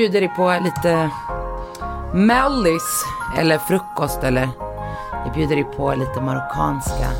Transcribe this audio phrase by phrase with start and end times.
[0.00, 1.10] Bjuda dig på lite
[2.14, 3.04] mellis
[3.38, 4.48] eller frukost eller
[5.24, 7.10] jag bjuder dig på lite marockanska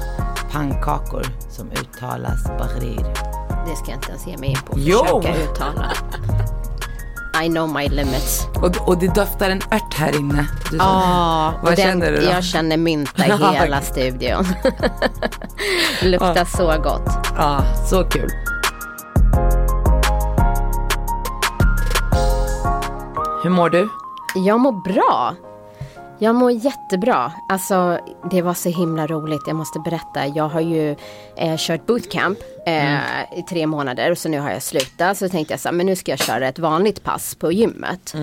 [0.52, 3.06] pannkakor som uttalas bahrir.
[3.66, 4.72] Det ska jag inte ens ge mig in på.
[4.76, 5.04] Jo.
[5.22, 5.92] Försöka uttala.
[7.44, 8.46] I know my limits.
[8.54, 10.46] Och, och det doftar en ört här inne.
[10.70, 12.26] Du, Ja, Vad och den, känner du då?
[12.30, 14.44] jag känner mynta i hela studion.
[16.02, 17.08] Luktar så gott.
[17.36, 18.30] Ja, så kul.
[23.42, 23.88] Hur mår du?
[24.34, 25.34] Jag mår bra.
[26.18, 27.32] Jag mår jättebra.
[27.48, 27.98] Alltså,
[28.30, 29.42] det var så himla roligt.
[29.46, 30.26] Jag måste berätta.
[30.26, 30.96] Jag har ju
[31.36, 32.94] eh, kört bootcamp eh,
[33.38, 35.18] i tre månader och så nu har jag slutat.
[35.18, 38.14] Så tänkte jag så här, men nu ska jag köra ett vanligt pass på gymmet.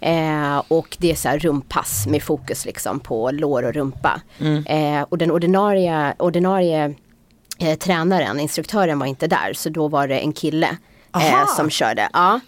[0.00, 4.20] Eh, och det är så här rumpass med fokus liksom på lår och rumpa.
[4.66, 6.94] Eh, och den ordinarie, ordinarie
[7.58, 9.52] eh, tränaren, instruktören var inte där.
[9.52, 10.76] Så då var det en kille
[11.14, 12.08] eh, som körde.
[12.12, 12.40] Ja.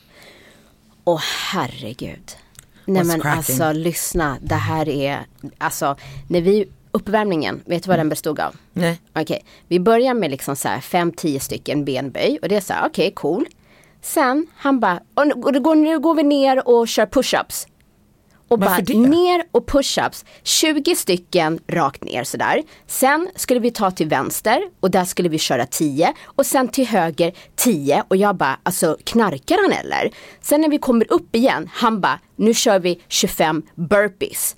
[1.04, 1.20] Åh
[1.52, 2.36] herregud.
[2.84, 3.38] Nej What's men cracking?
[3.38, 5.26] alltså lyssna, det här är,
[5.58, 5.96] alltså
[6.28, 8.56] när vi, uppvärmningen, vet du vad den bestod av?
[8.72, 9.00] Nej.
[9.12, 12.86] Okej, vi börjar med liksom så här 5-10 stycken benböj och det är så här,
[12.86, 13.46] okej cool.
[14.02, 17.66] Sen han bara, och nu, går, nu går vi ner och kör push-ups.
[18.54, 18.76] Och bara
[19.08, 22.62] ner och push-ups, 20 stycken rakt ner sådär.
[22.86, 26.86] Sen skulle vi ta till vänster och där skulle vi köra 10 och sen till
[26.86, 30.10] höger 10 och jag bara, alltså knarkar han eller?
[30.40, 34.56] Sen när vi kommer upp igen, han bara, nu kör vi 25 burpees.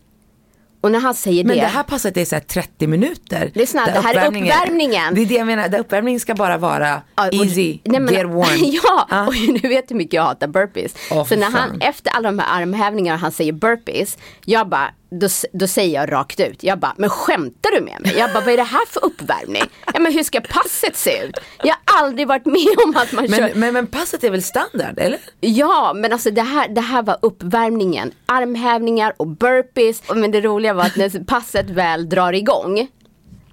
[0.81, 3.51] Och när han säger Men det, det här passet är så här 30 minuter.
[3.55, 5.15] Lyssna, det här är uppvärmningen.
[5.15, 8.27] Det är det jag menar, där uppvärmningen ska bara vara Ja, easy, nej, men- get
[8.27, 8.47] warm.
[8.85, 9.27] ja, Ah.
[9.27, 10.95] och du vet hur mycket jag hatar burpees.
[11.11, 11.81] Åh, så när han, fan.
[11.81, 16.41] efter alla de här armhävningarna han säger burpees, jag bara, då, då säger jag rakt
[16.41, 18.15] ut, jag bara, men skämtar du med mig?
[18.19, 19.63] Jag bara, vad är det här för uppvärmning?
[19.95, 21.39] Ja men hur ska passet se ut?
[21.63, 24.43] Jag har aldrig varit med om att man kör Men, men, men passet är väl
[24.43, 25.21] standard, eller?
[25.41, 28.13] Ja, men alltså det här, det här var uppvärmningen.
[28.27, 30.03] Armhävningar och burpees.
[30.15, 32.89] Men det roliga var att när passet väl drar igång,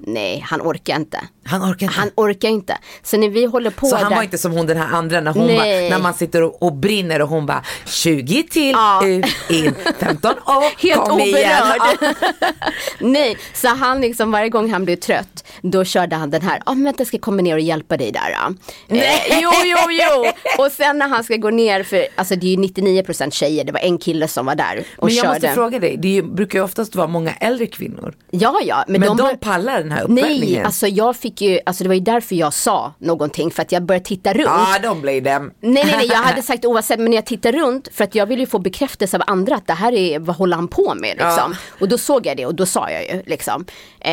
[0.07, 1.19] nej, han orkar inte.
[1.45, 1.99] Han orkar inte.
[1.99, 2.77] Han orkar inte.
[3.03, 5.21] Så när vi håller på så han där, var inte som hon den här andra
[5.21, 5.57] när, hon Nej.
[5.89, 9.05] bara, när man sitter och, och brinner och hon bara 20 till, Ja.
[9.05, 11.61] ut, in, 15 och Helt kom igen.
[11.63, 12.15] oberörd.
[12.99, 16.73] Nej, så han liksom varje gång han blev trött, då körde han den här, ja
[16.73, 18.29] men jag ska komma ner och hjälpa dig där.
[18.29, 18.53] ja."
[18.97, 20.31] Eh, jo, jo, jo.
[20.65, 23.71] Och sen när han ska gå ner, för alltså det är ju 99% tjejer, det
[23.71, 25.33] var en kille som var där och Men jag körde.
[25.33, 28.13] måste fråga dig, det ju, brukar ju oftast vara många äldre kvinnor.
[28.31, 28.83] Ja, ja.
[28.87, 30.39] Men, Men de, har- pallar den här uppvärmningen.
[30.39, 33.71] Nej, alltså jag fick ju, alltså det var ju därför jag sa någonting för att
[33.71, 34.45] jag började titta runt.
[34.45, 35.51] Ja, de blir dem.
[35.59, 38.25] Nej, nej, nej, jag hade sagt oavsett, men när jag tittar runt för att jag
[38.25, 41.17] vill ju få bekräftelse av andra att det här är, vad håller han på med
[41.17, 41.55] liksom.
[41.79, 43.65] Och då såg jag det och då sa jag ju liksom.
[43.99, 44.11] Eh,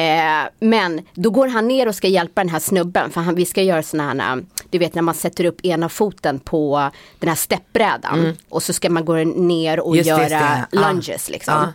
[0.61, 3.63] men då går han ner och ska hjälpa den här snubben för han, vi ska
[3.63, 8.37] göra sådana här, du vet när man sätter upp ena foten på den här steppbrädan
[8.49, 9.99] och så ska man gå ner och Mm.
[9.99, 10.67] Just göra just det.
[10.73, 10.91] Ja.
[10.93, 11.55] lunges liksom.
[11.55, 11.73] Ja.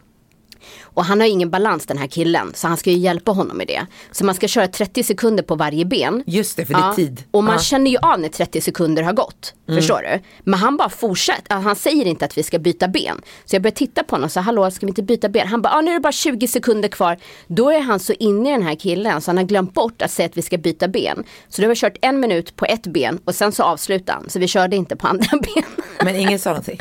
[0.95, 3.67] Och han har ingen balans den här killen så han ska ju hjälpa honom med
[3.67, 3.85] det.
[4.11, 6.23] Så man ska köra 30 sekunder på varje ben.
[6.27, 7.23] Just det, för det är tid.
[7.31, 7.59] Och man Ja.
[7.59, 9.53] känner ju av när 30 sekunder har gått.
[9.67, 9.79] Mm.
[9.81, 10.19] Förstår du?
[10.43, 11.55] Men han bara fortsätter.
[11.55, 13.21] Han säger inte att vi ska byta ben.
[13.45, 15.47] Så jag börjar titta på honom och så hallå ska vi inte byta ben?
[15.47, 17.17] Han bara, ah, nu är det bara 20 sekunder kvar.
[17.47, 20.11] Då är han så inne i den här killen så han har glömt bort att
[20.11, 21.23] säga att vi ska byta ben.
[21.49, 24.29] Så då har vi kört en minut på ett ben och sen så avslutar han.
[24.29, 25.63] Så vi körde inte på andra ben.
[26.03, 26.79] Men ingen sa någonting.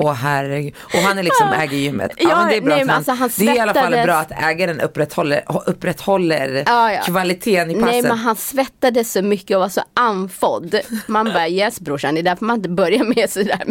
[0.00, 0.74] Åh herregud.
[0.82, 2.10] Och han är liksom äger gymmet.
[2.16, 3.92] Ja, Ja, men det är bra nej, han, alltså, han Det är i alla fall
[3.92, 7.02] bra att ägaren upprätthåller, upprätthåller Ja, ja.
[7.02, 7.90] kvaliteten i passet.
[7.90, 10.74] Nej men han svettades så mycket och var så andfådd.
[11.06, 13.64] Man bara yes brorsan, det är därför man inte börjar med sådär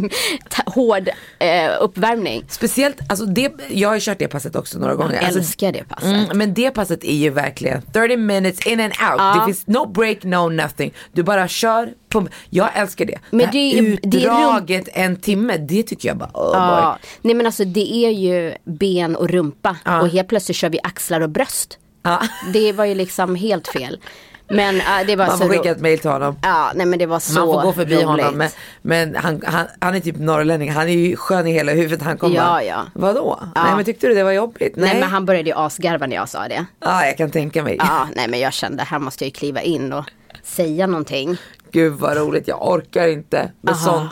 [0.66, 2.44] hård eh, uppvärmning.
[2.50, 5.16] Speciellt, alltså det, jag har ju kört det passet också några gånger.
[5.16, 6.04] Jag Alltså, älskar det passet.
[6.10, 9.36] Mm, men det passet är ju verkligen 30 minutes in and out.
[9.40, 10.94] Det finns no break, no nothing.
[11.12, 11.90] Du bara kör.
[12.10, 13.18] På, jag älskar det.
[13.30, 16.52] Men det, det är ju- det är utdraget en timme, det tycker jag bara, oh
[16.52, 16.54] boy.
[16.54, 20.02] Ja, nej men alltså det är ju ben och rumpa Ja.
[20.02, 21.78] och helt plötsligt kör vi axlar och bröst.
[22.04, 22.20] Ja.
[22.54, 24.00] Det var ju liksom helt fel.
[24.50, 26.36] Men äh, det var Man så får skicka ett mail till honom.
[26.42, 28.06] Ja, nej men det var så Man får gå förbi roligt.
[28.08, 28.50] honom men,
[28.82, 32.02] men han, han, han är typ norrlänning, han är ju skön i hela huvudet.
[32.02, 32.86] Han kommer Ja, ja.
[32.94, 33.40] vadå?
[33.56, 33.64] Ja.
[33.64, 34.74] Nej men tyckte du det var jobbigt?
[34.76, 36.66] Nej, Nej men han började ju asgarva när jag sa det.
[36.80, 37.76] Ja jag kan tänka mig.
[37.80, 40.06] Ja, nej men jag kände här måste jag ju kliva in och
[40.44, 41.38] säga någonting.
[41.72, 43.84] Gud vad roligt, jag orkar inte med Aha.
[43.86, 44.12] sånt.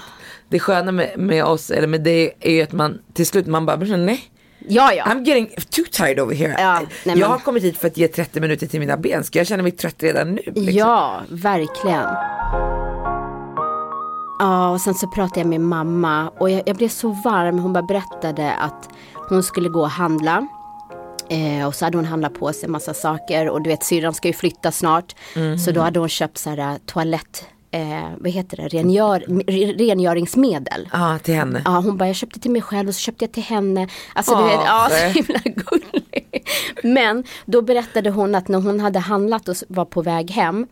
[0.50, 3.66] Det sköna med, med oss, eller med det är ju att man till slut man
[3.66, 4.22] bara, "Men nej.
[4.68, 5.04] Ja, ja.
[5.04, 6.56] I'm getting too tired over here.
[6.60, 9.24] Ja, nej, jag men- har kommit hit för att ge 30 minuter till mina ben.
[9.24, 10.42] Ska jag känna mig trött redan nu?
[10.46, 10.64] Liksom?
[10.74, 12.08] Ja, verkligen.
[14.40, 17.60] Ja, och sen så pratade jag med mamma och jag, jag blev så varm.
[17.60, 18.90] Hon bara berättade att
[19.30, 20.48] hon skulle gå och handla.
[21.30, 24.14] Eh, och så hade hon handlat på sig en massa saker och du vet syrran
[24.14, 25.16] ska ju flytta snart.
[25.66, 27.46] Så då hade hon köpt så här toalett
[27.76, 30.90] eh, vad heter det, rengör, re- rengöringsmedel.
[30.94, 31.62] Ja, till henne.
[31.66, 33.88] Ja, hon bara, jag köpte till mig själv och så köpte jag till henne.
[34.14, 36.48] Alltså du Åh, vet, ja så himla gullig.
[36.84, 40.68] Men då berättade hon att när hon hade handlat och var på väg hem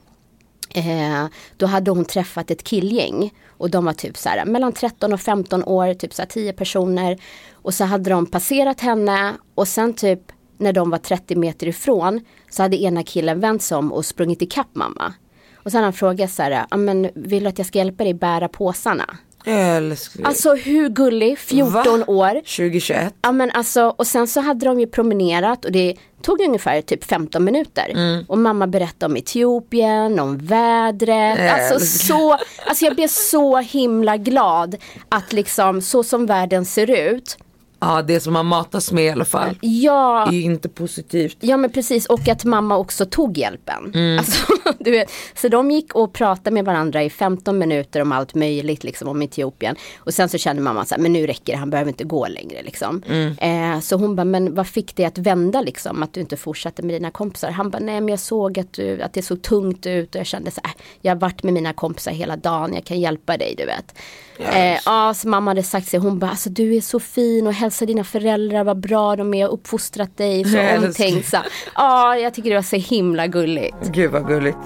[0.76, 1.26] Eh,
[1.58, 5.22] då hade hon träffat ett killgäng och de var typ så här mellan 13 och
[5.22, 7.18] 15 år, typ så här 10 personer.
[7.54, 10.20] Och så hade de passerat henne och sen typ
[10.58, 14.42] när de var 30 meter ifrån så hade ena killen vänt sig om och sprungit
[14.42, 15.14] ikapp mamma.
[15.64, 18.04] Och sen hade han frågat så här, "Ja, men vill du att jag ska hjälpa
[18.04, 19.06] dig bära påsarna?
[19.46, 20.26] Älskling.
[20.26, 22.06] Alltså hur gullig, 14 Va?
[22.08, 22.42] år.
[22.46, 23.14] 2021.
[23.22, 27.04] Ja men alltså och sen så hade de ju promenerat och det tog ungefär typ
[27.04, 27.90] 15 minuter.
[27.90, 28.26] Mm.
[28.28, 31.52] Och mamma berättade om Etiopien, om vädret.
[31.52, 32.38] Alltså så,
[32.68, 34.76] alltså jag blev så himla glad
[35.10, 37.38] att liksom så som världen ser ut.
[37.84, 39.58] Ja, det som man matas med i alla fall.
[39.62, 41.38] Ja, är ju inte positivt.
[41.40, 43.92] Ja men precis och att mamma också tog hjälpen.
[43.96, 44.20] Mm.
[44.20, 48.36] Alltså, du vet, så de gick och pratade med varandra i 15 minuter om allt
[48.36, 49.76] möjligt liksom om Etiopien.
[49.98, 52.28] Och sen så kände mamma så här, men nu räcker det, han behöver inte gå
[52.28, 53.04] längre liksom.
[53.10, 53.38] Mm.
[53.38, 56.04] Eh, så hon bara, men vad fick dig att vända liksom?
[56.04, 57.52] Att du inte fortsatte med dina kompisar?
[57.52, 60.28] Han bara, nej men jag såg att, du, att det såg tungt ut och jag
[60.28, 63.56] kände så här, jag har varit med mina kompisar hela dagen, jag kan hjälpa dig
[63.58, 63.96] du vet.
[64.38, 67.54] Eh, ja, så mamma hade sagt sig, hon bara, alltså du är så fin och
[67.74, 71.46] hälsa dina föräldrar, vad bra de är uppfostrat dig, så omtänksamma.
[71.76, 73.90] Ja, jag tycker det var så himla gulligt.
[73.92, 74.58] Gud vad gulligt.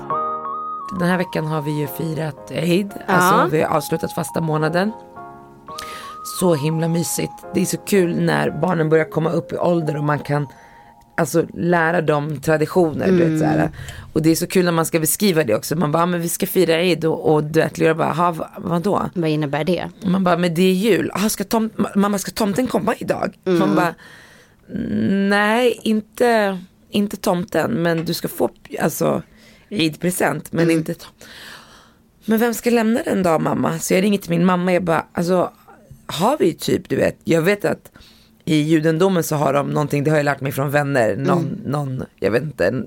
[0.99, 2.91] Den här veckan har vi ju firat Eid.
[3.07, 3.13] Ja.
[3.13, 4.91] Alltså vi har avslutat fasta månaden.
[6.39, 7.33] Så himla mysigt.
[7.53, 10.47] Det är så kul när barnen börjar komma upp i ålder och man kan
[11.17, 13.07] alltså lära dem traditioner.
[13.07, 13.69] Du vet, så här.
[14.13, 15.75] Och det är så kul när man ska beskriva det också.
[15.75, 18.31] Man bara, "Ah, men vi ska fira Eid och, och du vet, Lyra bara, "Ha,
[18.31, 19.09] vad, vadå?
[19.13, 19.89] Vad innebär det?
[20.05, 21.11] Man bara, men det är jul.
[21.13, 23.37] Ah, ska tom, mamma, ska tomten komma idag?
[23.43, 23.95] Man bara,
[25.29, 26.59] nej, inte,
[26.89, 28.49] inte tomten, men du ska få
[28.81, 29.21] alltså
[29.69, 31.11] Eid-present, men inte tom.
[32.25, 33.79] Men vem ska lämna den då mamma?
[33.79, 35.51] Så jag ringer till min mamma, jag bara, alltså
[36.05, 37.91] har vi typ, du vet, jag vet att
[38.47, 42.03] i judendomen så har de någonting, det har jag lärt mig från vänner, någon, någon
[42.19, 42.83] jag vet inte,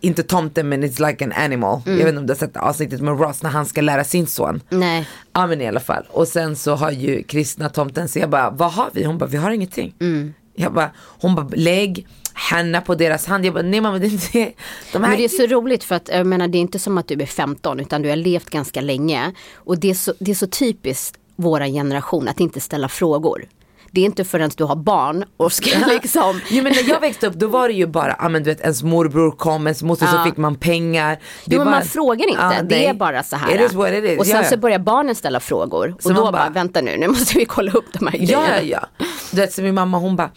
[0.00, 1.80] inte tomten men it's like an animal.
[1.84, 4.26] Jag vet inte om du har sett avsnittet med Ross när han ska lära sin
[4.26, 4.60] son.
[4.68, 5.08] Nej.
[5.32, 6.04] Ja men i alla fall.
[6.10, 9.04] Och sen så har ju kristna tomten, så jag bara, vad har vi?
[9.04, 9.94] Hon bara, vi har ingenting.
[10.54, 13.46] Jag bara, hon bara, lägg henne på deras hand.
[13.46, 14.52] Jag bara, nej mamma det inte, de
[14.92, 17.08] här Men det är så roligt för att jag menar det är inte som att
[17.08, 19.32] du är 15 utan du har levt ganska länge.
[19.54, 23.44] Och det är så, det är så typiskt våra generation att inte ställa frågor.
[23.92, 27.26] Det är inte förrän du har barn och ska liksom Jo men när jag växte
[27.26, 30.06] upp då var det ju bara, ja men du vet ens morbror kom, ens moster
[30.06, 30.24] så Ja.
[30.24, 31.10] fick man pengar.
[31.10, 31.20] Det
[31.54, 32.86] Jo, men var- man frågar inte, Ja, det nej.
[32.86, 33.54] är bara så här.
[33.54, 34.18] It is what it is.
[34.18, 34.48] Och sen ja, ja.
[34.48, 35.94] så börjar barnen ställa frågor.
[35.96, 38.26] Och Så då bara, bara- vänta nu, nu måste vi kolla upp de här Ja,
[38.40, 38.62] grejerna.
[38.62, 39.04] ja, ja.
[39.30, 40.30] Du vet, så min mamma hon bara,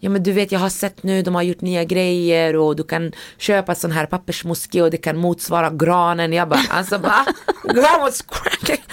[0.00, 2.82] ja men du vet jag har sett nu, de har gjort nya grejer och du
[2.84, 6.32] kan köpa sån här pappersmoské och det kan motsvara granen.
[6.32, 7.26] Jag bara, alltså va?
[7.64, 8.84] Gran was cracking.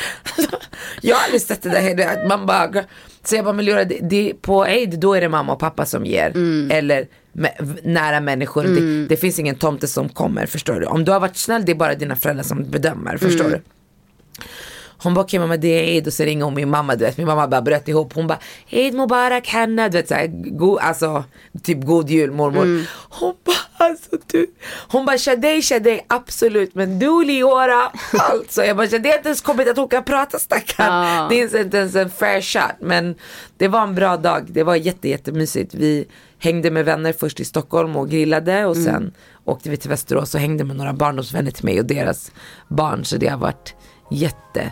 [1.01, 2.27] Jag har aldrig sett det där.
[2.27, 2.83] Man bara,
[3.27, 5.85] så jag bara, men Laura, det, det, på aid då är det mamma och pappa
[5.85, 6.31] som ger.
[6.71, 8.63] Eller med, nära människor.
[8.63, 10.85] Det, det finns ingen tomte som kommer, förstår du.
[10.85, 13.61] Om du har varit snäll, det är bara dina föräldrar som bedömer, förstår du.
[15.03, 16.07] Hon bara okej mamma det är Eid.
[16.07, 17.17] Och så ringer hon min mamma du vet.
[17.17, 18.13] Min mamma bara bröt ihop.
[18.13, 18.39] Hon bara
[18.69, 19.89] Eid Mubarak Hanna.
[19.89, 20.27] Du vet såhär
[20.57, 21.23] go, alltså
[21.63, 22.85] typ god jul mormor.
[23.09, 24.47] Hon bara alltså du.
[24.87, 26.05] Hon bara Shadej Shadej.
[26.07, 28.63] Absolut men du Liora alltså.
[28.63, 30.93] Jag bara det har inte ens kommit att hon kan prata stackarn.
[30.93, 31.27] Ja.
[31.29, 32.75] Det är inte ens en fair shot.
[32.79, 33.15] Men
[33.57, 34.45] det var en bra dag.
[34.47, 35.73] Det var jätte jättemysigt.
[35.73, 36.07] Vi
[36.39, 38.65] hängde med vänner först i Stockholm och grillade.
[38.65, 39.13] Och sen
[39.45, 42.31] åkte vi till Västerås och hängde med några barndomsvänner till mig och deras
[42.67, 43.05] barn.
[43.05, 43.75] Så det har varit
[44.11, 44.71] jätte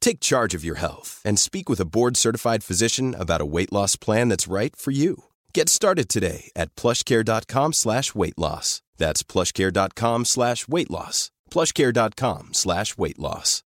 [0.00, 3.96] Take charge of your health and speak with a board-certified physician about a weight loss
[3.96, 5.24] plan that's right for you.
[5.54, 8.80] Get started today at plushcare.com slash weight loss.
[8.96, 11.30] That's plushcare.com slash weight loss.
[11.50, 13.62] plushcare.com slash weight loss.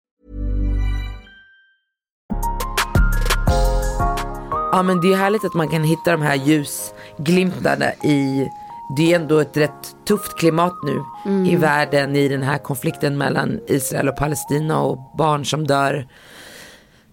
[4.72, 8.48] Ja men det är härligt att man kan hitta de här ljusglimtarna i
[8.96, 11.02] det är ändå ett rätt tufft klimat nu
[11.50, 16.06] i världen i den här konflikten mellan Israel och Palestina och barn som dör.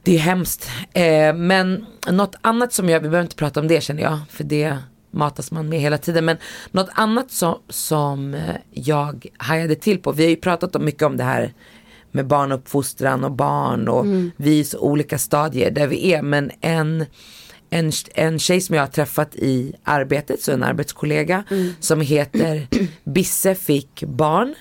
[0.03, 0.69] Det är hemskt.
[0.93, 4.43] Eh, men något annat som jag, vi behöver inte prata om det känner jag, för
[4.43, 4.77] det
[5.11, 6.25] matas man med hela tiden.
[6.25, 6.37] Men
[6.71, 11.03] något annat som, som eh, jag hajade till på, vi har ju pratat om mycket
[11.03, 11.53] om det här
[12.11, 14.05] med barnuppfostran och barn och
[14.37, 16.21] vi är så olika stadier där vi är.
[16.21, 17.05] Men en,
[17.69, 21.43] en, en tjej som jag har träffat i arbetet, så en arbetskollega
[21.79, 22.67] som heter
[23.03, 24.55] Bisse fick barn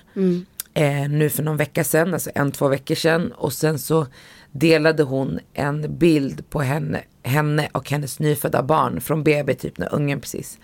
[0.75, 3.33] eh, nu för någon vecka sedan, alltså en, två veckor sedan.
[3.33, 4.07] Och sen så
[4.53, 9.95] delade hon en bild på henne, henne och hennes nyfödda barn från BB, typ när
[9.95, 10.59] ungen precis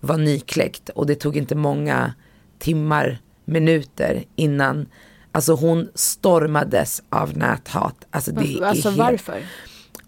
[0.00, 0.88] var nykläckt.
[0.88, 2.14] Och det tog inte många
[2.58, 4.86] timmar, minuter innan
[5.32, 8.06] Alltså hon stormades av näthat.
[8.10, 9.42] Alltså, det är Alltså helt- varför?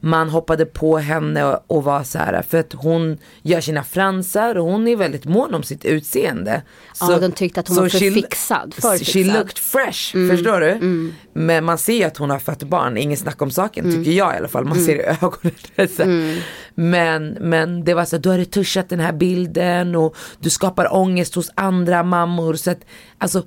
[0.01, 4.55] Man hoppade på henne och, och var så här för att hon gör sina fransar
[4.55, 6.63] och hon är väldigt mån om sitt utseende.
[7.01, 9.27] Ja, de tyckte att hon var för she- fixad, för She fixad.
[9.39, 11.13] looked fresh, förstår du?
[11.33, 14.35] Men man ser ju att hon har fött barn, ingen snack om saken tycker jag
[14.35, 15.89] i alla fall, man ser det i ögonen.
[15.97, 16.35] Så.
[16.75, 20.95] Men, men det var så att du har retuschat den här bilden och du skapar
[20.97, 22.55] ångest hos andra mammor.
[22.55, 22.81] Så att,
[23.19, 23.43] alltså,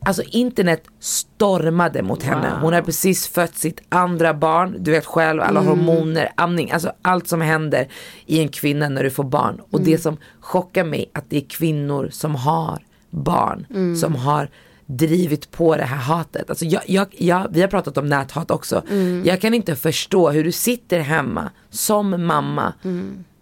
[0.00, 2.52] Alltså internet stormade mot henne.
[2.62, 4.76] Hon har precis fött sitt andra barn.
[4.78, 6.70] Du vet själv alla hormoner, amning.
[6.70, 7.88] Alltså allt som händer
[8.26, 9.60] i en kvinna när du får barn.
[9.70, 13.66] Och det som chockar mig att det är kvinnor som har barn.
[13.96, 14.50] Som har
[14.86, 16.50] drivit på det här hatet.
[16.50, 18.82] Alltså jag, jag, jag, vi har pratat om näthat också.
[19.24, 22.72] Jag kan inte förstå hur du sitter hemma som mamma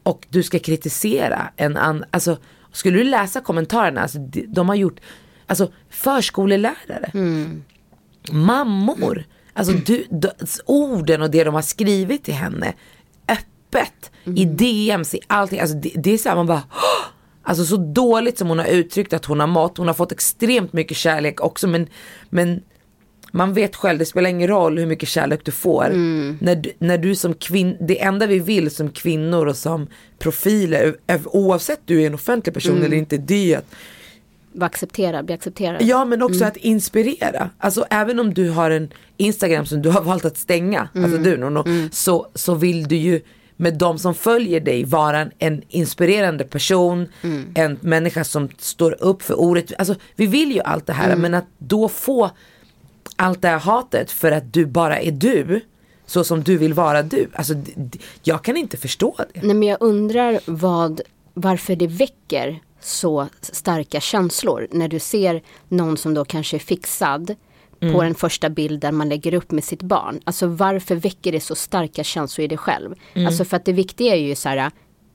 [0.03, 2.05] och du ska kritisera en annan.
[2.11, 2.37] Alltså
[2.73, 4.19] skulle du läsa kommentarerna, alltså,
[4.49, 5.01] de har gjort
[5.47, 7.11] Alltså förskolelärare,
[8.31, 10.07] mammor, alltså du,
[10.67, 12.75] orden och det de har skrivit till henne
[13.29, 15.61] öppet i DMs, i allting.
[15.61, 17.13] Alltså det, det är så här man bara "Åh!"
[17.43, 19.79] Alltså så dåligt som hon har uttryckt att hon har mått.
[19.79, 21.87] Hon har fått extremt mycket kärlek också men,
[22.31, 22.63] men
[23.33, 25.89] man vet själv, det spelar ingen roll hur mycket kärlek du får.
[26.41, 29.87] När, du, när du som kvinna, det enda vi vill som kvinnor och som
[30.19, 33.75] profiler, oavsett du är en offentlig person eller inte, det är att
[34.57, 35.83] Var accepterad, bli accepterad.
[35.83, 37.51] Ja men också att inspirera.
[37.59, 41.37] Alltså även om du har en Instagram som du har valt att stänga, alltså du
[41.37, 43.21] Nono, så, så vill du ju
[43.57, 47.09] med de som följer dig vara en, inspirerande person,
[47.55, 49.73] en människa som står upp för orätt.
[49.79, 52.31] Alltså vi vill ju allt det här men att då få
[53.17, 55.61] allt det här hatet för att du bara är du,
[56.07, 57.29] så som du vill vara du.
[57.35, 57.55] Alltså
[58.23, 59.41] jag kan inte förstå det.
[59.43, 61.01] Nej men jag undrar vad,
[61.35, 67.35] varför det väcker så starka känslor när du ser någon som då kanske är fixad
[67.81, 70.21] på den första bilden man lägger upp med sitt barn.
[70.25, 72.95] Alltså varför väcker det så starka känslor i dig själv?
[73.15, 74.71] Alltså för att det viktiga är ju så här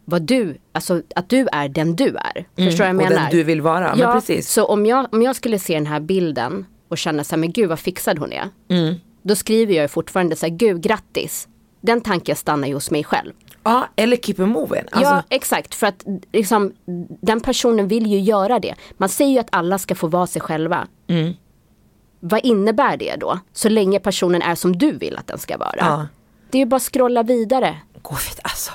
[0.06, 2.48] vad du, alltså att du är den du är.
[2.56, 3.22] Förstår du vad jag Och menar?
[3.22, 4.50] den du vill vara, men ja, precis.
[4.50, 7.52] Så om jag, om jag skulle se den här bilden och känna så här, men
[7.52, 8.50] gud vad fixad hon är.
[8.70, 8.96] Mm.
[9.22, 11.48] Då skriver jag fortfarande så här, gud grattis.
[11.82, 13.32] Den tanken stannar ju hos mig själv.
[13.64, 14.84] Ja, eller keep it moving.
[14.92, 16.74] Alltså, Ja exakt för att liksom,
[17.22, 18.76] den personen vill ju göra det.
[18.98, 20.88] Man säger ju att alla ska få vara sig själva.
[21.08, 21.34] Mm.
[22.20, 23.40] Vad innebär det då?
[23.54, 25.76] Så länge personen är som du vill att den ska vara.
[25.78, 26.08] Ja.
[26.50, 27.78] Det är ju bara att scrolla vidare.
[27.94, 28.72] Vet, alltså.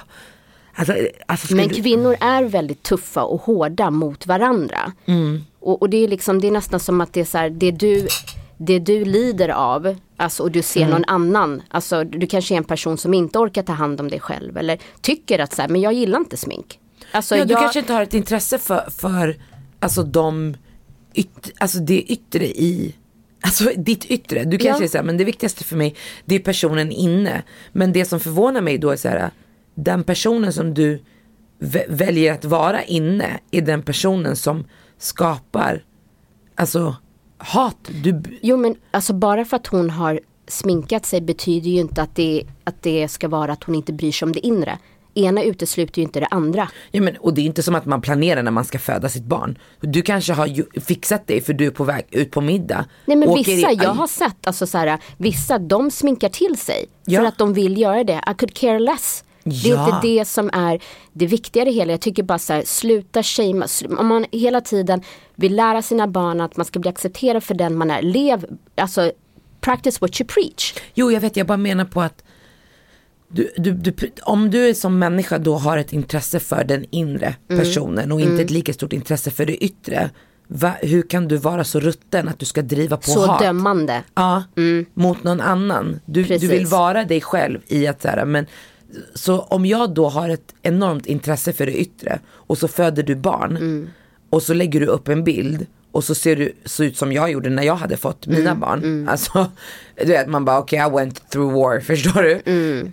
[0.75, 0.95] Alltså,
[1.27, 4.93] alltså Men kvinnor är väldigt tuffa och hårda mot varandra.
[5.07, 5.45] Mm.
[5.61, 7.71] Och, och det är liksom, det är nästan som att det är så här, det
[7.71, 8.09] du,
[8.57, 10.91] det du lider av, alltså och du ser Mm.
[10.91, 14.21] någon annan, alltså du kanske är en person som inte orkar ta hand om dig
[14.21, 16.79] själv eller tycker att så här, men jag gillar inte smink.
[17.13, 19.37] Alltså ja, du jag, kanske inte har ett intresse för, för
[19.81, 20.57] alltså de
[21.15, 22.95] yt, alltså det yttre i
[23.41, 24.85] Alltså ditt yttre, du kanske Ja.
[24.85, 25.95] är såhär, men det viktigaste för mig
[26.25, 27.43] det är personen inne.
[27.73, 29.31] Men det som förvånar mig då är så här,
[29.75, 31.03] den personen som du
[31.61, 34.65] vä- väljer att vara inne är den personen som
[34.99, 35.85] skapar,
[36.55, 36.97] alltså
[37.47, 37.77] hat.
[38.03, 42.15] Du, Jo men alltså bara för att hon har sminkat sig betyder ju inte att
[42.17, 44.79] det, att det ska vara att hon inte bryr sig om det inre.
[45.15, 46.69] Ena utesluter ju inte det andra.
[46.91, 49.25] Ja, men, och det är inte som att man planerar när man ska föda sitt
[49.25, 49.59] barn.
[49.81, 52.85] Du kanske har fixat dig för du är på väg ut på middag.
[53.05, 56.87] Nej men vissa, i- jag har sett, alltså så här, vissa de sminkar till sig
[57.05, 57.21] Ja.
[57.21, 58.21] för att de vill göra det.
[58.31, 59.25] I could care less.
[59.49, 59.87] Det är Ja.
[59.97, 61.93] inte det som är det viktiga i det hela.
[61.93, 63.67] Jag tycker bara så här, sluta shamea.
[63.67, 65.03] Sl- Om man hela tiden
[65.35, 68.03] vill lära sina barn att man ska bli accepterad för den man är.
[68.03, 69.13] Lev, alltså
[69.61, 70.75] practice what you preach.
[70.95, 72.23] Jo jag vet, jag bara menar på att
[73.29, 77.63] du, du, du, om du som människa då har ett intresse för den inre Mm.
[77.63, 80.11] personen och inte ett lika stort intresse för det yttre.
[80.49, 83.41] Va, hur kan du vara så rutten att du ska driva på Så hat?
[83.43, 84.03] dömande.
[84.15, 84.43] Ja,
[84.95, 86.01] mot någon annan.
[86.05, 88.47] Du, du vill vara dig själv i att så här, men
[89.15, 93.15] så om jag då har ett enormt intresse för det yttre och så föder du
[93.15, 93.91] barn
[94.31, 95.67] och så lägger du upp en bild
[95.97, 98.61] och så ser du så ut som jag gjorde när jag hade fått mina Mm,
[98.61, 99.09] barn.
[99.09, 99.51] Alltså,
[100.01, 102.41] du vet man bara okej okay, I went through war, förstår du?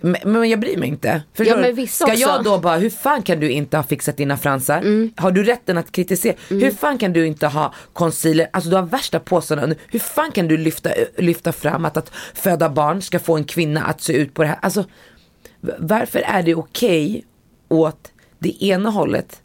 [0.02, 1.22] Men, men jag bryr mig inte.
[1.34, 1.64] Förstår Mm.
[1.64, 1.86] Ja, men du?
[1.86, 2.18] Ska också.
[2.18, 4.78] jag då bara, hur fan kan du inte ha fixat dina fransar?
[4.78, 5.12] Mm.
[5.16, 6.34] Har du rätten att kritisera?
[6.48, 8.46] Hur fan kan du inte ha concealer?
[8.52, 9.74] Alltså du har värsta påsarna.
[9.90, 13.84] Hur fan kan du lyfta, lyfta fram att, att föda barn ska få en kvinna
[13.84, 14.58] att se ut på det här?
[14.62, 14.84] Alltså
[15.78, 17.24] varför är det okej
[17.68, 19.42] åt det ena hållet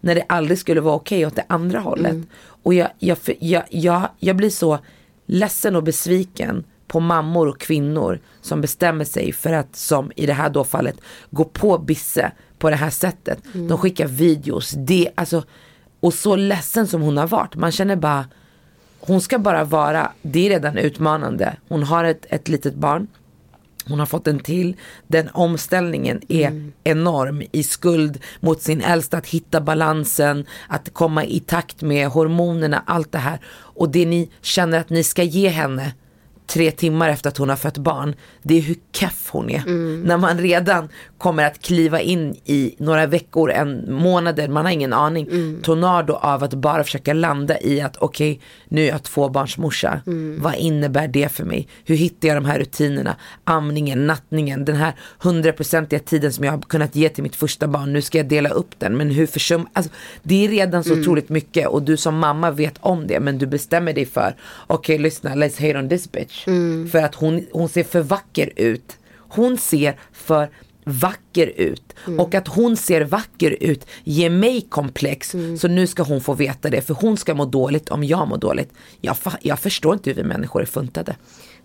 [0.00, 2.16] när det aldrig skulle vara okej åt det andra hållet?
[2.62, 4.78] Och jag, jag, jag, jag, jag blir så
[5.26, 10.32] ledsen och besviken på mammor och kvinnor som bestämmer sig för att, som i det
[10.32, 10.96] här då fallet,
[11.30, 13.38] gå på Bisse på det här sättet.
[13.68, 15.44] De skickar videos, det, alltså,
[16.00, 17.54] och så ledsen som hon har varit.
[17.54, 18.26] Man känner bara,
[19.00, 21.56] hon ska bara vara, det är redan utmanande.
[21.68, 23.06] Hon har ett, ett litet barn.
[23.88, 24.76] Hon har fått en till.
[25.06, 29.16] Den omställningen är enorm i skuld mot sin äldsta.
[29.16, 33.40] Att hitta balansen, att komma i takt med hormonerna, allt det här.
[33.50, 35.92] Och det ni känner att ni ska ge henne
[36.48, 38.14] tre timmar efter att hon har fött barn.
[38.42, 39.62] Det är hur keff hon är.
[40.04, 40.88] När man redan
[41.18, 45.28] kommer att kliva in i några veckor, en månader, man har ingen aning.
[45.62, 50.00] Tornado av att bara försöka landa i att okej, nu är jag tvåbarnsmorsa.
[50.38, 51.68] Vad innebär det för mig?
[51.84, 53.16] Hur hittar jag de här rutinerna?
[53.44, 57.92] Amningen, nattningen, den här hundraprocentiga tiden som jag har kunnat ge till mitt första barn.
[57.92, 58.96] Nu ska jag dela upp den.
[58.96, 59.68] Men hur försum...
[59.72, 63.20] Alltså, det är redan så otroligt mycket och du som mamma vet om det.
[63.20, 64.36] Men du bestämmer dig för,
[64.66, 66.37] okej lyssna, let's hate on this bitch.
[66.92, 68.98] För att hon, hon ser för vacker ut.
[69.16, 70.50] Hon ser för
[70.84, 71.94] vacker ut.
[72.18, 75.34] Och att hon ser vacker ut ger mig komplex.
[75.60, 76.80] Så nu ska hon få veta det.
[76.80, 78.72] För hon ska må dåligt om jag mår dåligt.
[79.00, 81.16] Jag, jag förstår inte hur vi människor är funtade.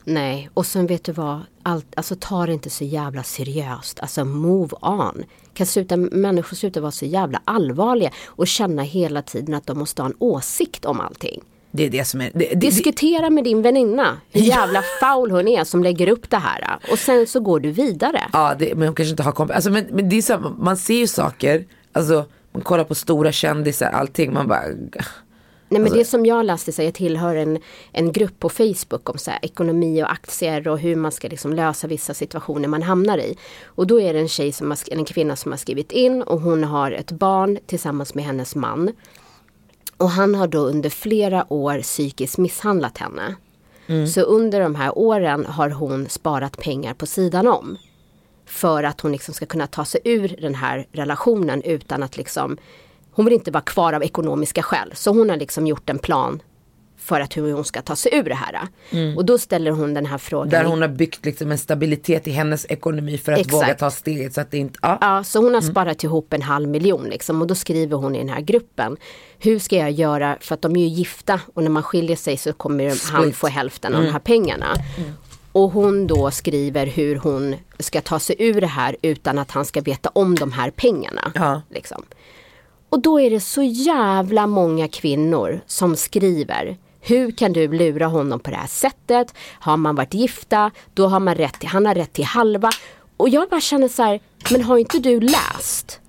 [0.05, 3.99] Nej, och sen vet du vad, allt, alltså ta det inte så jävla seriöst.
[3.99, 5.23] Alltså move on.
[5.53, 10.01] Kan sluta, människor sluta vara så jävla allvarliga och känna hela tiden att de måste
[10.01, 11.41] ha en åsikt om allting.
[11.75, 12.31] Det är det som är...
[12.33, 16.37] Det, det, Diskutera med din väninna hur jävla foul hon är som lägger upp det
[16.37, 16.79] här.
[16.91, 18.21] Och sen så går du vidare.
[18.33, 19.55] Ja, det, men hon kanske inte har kompis.
[19.55, 23.31] Alltså, men, men det är så, man ser ju saker, alltså man kollar på stora
[23.31, 24.61] kändisar, allting, man bara...
[24.61, 27.59] Nej Alltså- men det som jag läste, så här, jag tillhör en,
[27.91, 31.53] en grupp på Facebook om så här, ekonomi och aktier och hur man ska liksom
[31.53, 33.37] lösa vissa situationer man hamnar i.
[33.65, 36.41] Och då är det en tjej som har, en kvinna som har skrivit in och
[36.41, 38.91] hon har ett barn tillsammans med hennes man.
[40.03, 43.35] Och han har då under flera år psykiskt misshandlat henne.
[44.07, 47.77] Så under de här åren har hon sparat pengar på sidan om.
[48.45, 52.57] För att hon liksom ska kunna ta sig ur den här relationen utan att liksom
[53.11, 54.91] Hon vill inte vara kvar av ekonomiska skäl.
[54.95, 56.41] Så hon har liksom gjort en plan
[57.03, 58.67] för att hur hon ska ta sig ur det här.
[59.17, 60.49] Och då ställer hon den här frågan.
[60.49, 63.53] Där hon har byggt liksom en stabilitet i hennes ekonomi för att Exakt.
[63.53, 64.79] våga ta steget så att det inte...
[64.81, 64.97] Ja.
[65.01, 68.19] Ja, så hon har sparat ihop en halv miljon liksom och då skriver hon i
[68.19, 68.97] den här gruppen.
[69.39, 72.37] Hur ska jag göra, för att de är ju gifta och när man skiljer sig
[72.37, 73.35] så kommer han Split.
[73.35, 74.67] få hälften av de här pengarna.
[75.51, 79.65] Och hon då skriver hur hon ska ta sig ur det här utan att han
[79.65, 81.31] ska veta om de här pengarna.
[81.35, 81.61] Ja.
[81.69, 82.03] Liksom.
[82.89, 88.39] Och då är det så jävla många kvinnor som skriver hur kan du lura honom
[88.39, 89.33] på det här sättet?
[89.59, 92.69] Har man varit gifta, då har man rätt till, han har rätt till halva.
[93.17, 94.19] Och jag bara känner så här,
[94.51, 95.99] men har inte du läst?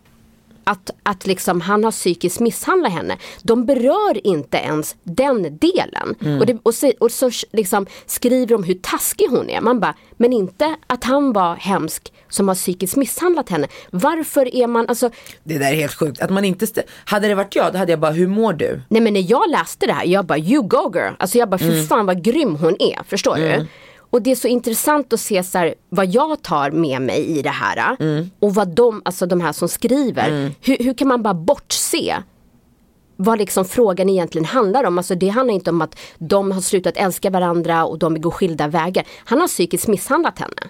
[0.64, 3.16] Att, att liksom han har psykiskt misshandlat henne.
[3.42, 6.14] De berör inte ens den delen.
[6.40, 9.60] Och, det, och, så, och så liksom skriver de hur taskig hon är.
[9.60, 13.68] Man bara, men inte att han var hemsk som har psykiskt misshandlat henne.
[13.90, 15.10] Varför är man, alltså
[15.44, 16.20] Det där är helt sjukt.
[16.20, 16.66] Att man inte...
[17.04, 18.80] Hade det varit jag, då hade jag bara, hur mår du?
[18.88, 21.12] Nej men när jag läste det här, jag bara you go girl.
[21.18, 21.86] Alltså jag bara fy Mm.
[21.86, 23.66] fan vad grym hon är, förstår du?
[24.10, 27.42] Och det är så intressant att se så här, vad jag tar med mig i
[27.42, 27.96] det här.
[28.00, 28.30] Mm.
[28.40, 32.16] Och vad de, alltså de här som skriver, hur, hur kan man bara bortse
[33.16, 34.98] vad liksom frågan egentligen handlar om.
[34.98, 38.30] Alltså det handlar inte om att de har slutat älska varandra och de vill gå
[38.30, 39.04] skilda vägar.
[39.24, 40.62] Han har psykiskt misshandlat henne.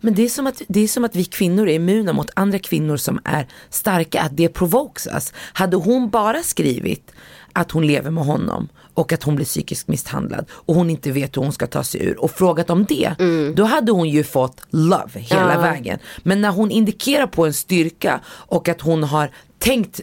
[0.00, 2.58] Men det är, som att, det är som att vi kvinnor är immuna mot andra
[2.58, 5.32] kvinnor som är starka, att det provokes us.
[5.52, 7.10] Hade hon bara skrivit
[7.52, 11.36] att hon lever med honom och att hon blir psykiskt misshandlad och hon inte vet
[11.36, 13.14] hur hon ska ta sig ur och frågat om det,
[13.54, 15.60] då hade hon ju fått love hela Ja.
[15.60, 15.98] vägen.
[16.22, 20.00] Men när hon indikerar på en styrka och att hon har tänkt,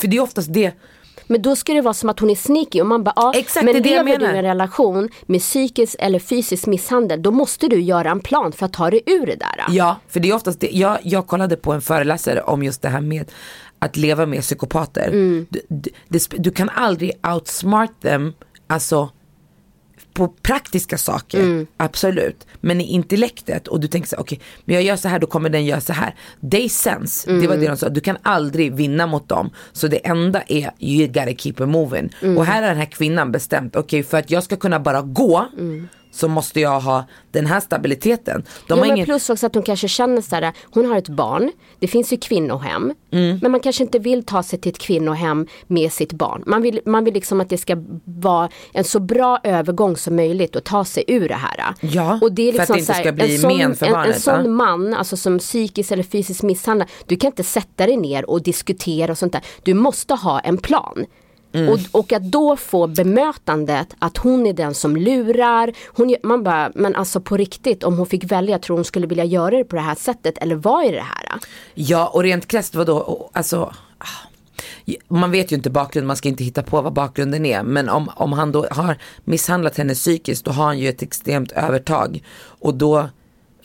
[0.00, 0.72] för det är oftast det
[1.30, 3.64] Men då ska det vara som att hon är sneaky och man bara, ja, Exakt,
[3.64, 7.80] men det lever du i en relation med psykisk eller fysisk misshandel, då måste du
[7.80, 9.64] göra en plan för att ta dig ur det där.
[9.68, 10.70] Ja, för det är oftast det.
[10.72, 13.30] Jag, jag kollade på en föreläsare om just det här med
[13.78, 15.08] att leva med psykopater.
[15.08, 15.46] Mm.
[15.50, 15.60] Du,
[16.08, 18.32] du, du kan aldrig outsmart them,
[18.66, 19.10] alltså
[20.14, 21.66] på praktiska saker, Mm.
[21.76, 22.46] absolut.
[22.60, 25.48] Men i intellektet och du tänker så okej, men jag gör så här, då kommer
[25.50, 26.14] den göra så här.
[26.50, 27.60] They sense, det var Mm.
[27.60, 29.50] det de sa, du kan aldrig vinna mot dem.
[29.72, 32.10] Så det enda är, you gotta keep it moving.
[32.22, 32.38] Mm.
[32.38, 35.46] Och här har den här kvinnan bestämt, okej för att jag ska kunna bara gå,
[36.12, 38.44] så måste jag ha den här stabiliteten.
[38.66, 39.06] De har men ingen...
[39.06, 42.16] plus också att hon kanske känner så här, hon har ett barn, det finns ju
[42.16, 43.38] kvinnohem, Mm.
[43.42, 46.42] men man kanske inte vill ta sig till ett kvinnohem med sitt barn.
[46.46, 50.56] Man vill, man vill liksom att det ska vara en så bra övergång som möjligt
[50.56, 51.74] att ta sig ur det här.
[51.80, 53.76] Ja, och det är för att liksom det inte så här, ska bli sån, men
[53.76, 57.44] för en, barnet, En sån man, alltså som psykiskt eller fysiskt misshandlar, du kan inte
[57.44, 59.42] sätta dig ner och diskutera och sånt där.
[59.62, 61.06] Du måste ha en plan.
[61.52, 61.68] Mm.
[61.68, 65.72] Och, och att då få bemötandet att hon är den som lurar.
[65.86, 69.24] Hon, man bara, men alltså på riktigt om hon fick välja, tror hon skulle vilja
[69.24, 71.40] göra det på det här sättet eller vad är det här?
[71.74, 74.30] Ja och rent krasst vadå, alltså ah,
[75.08, 77.62] man vet ju inte bakgrunden, man ska inte hitta på vad bakgrunden är.
[77.62, 81.52] Men om, om han då har misshandlat henne psykiskt då har han ju ett extremt
[81.52, 82.24] övertag.
[82.42, 83.08] Och då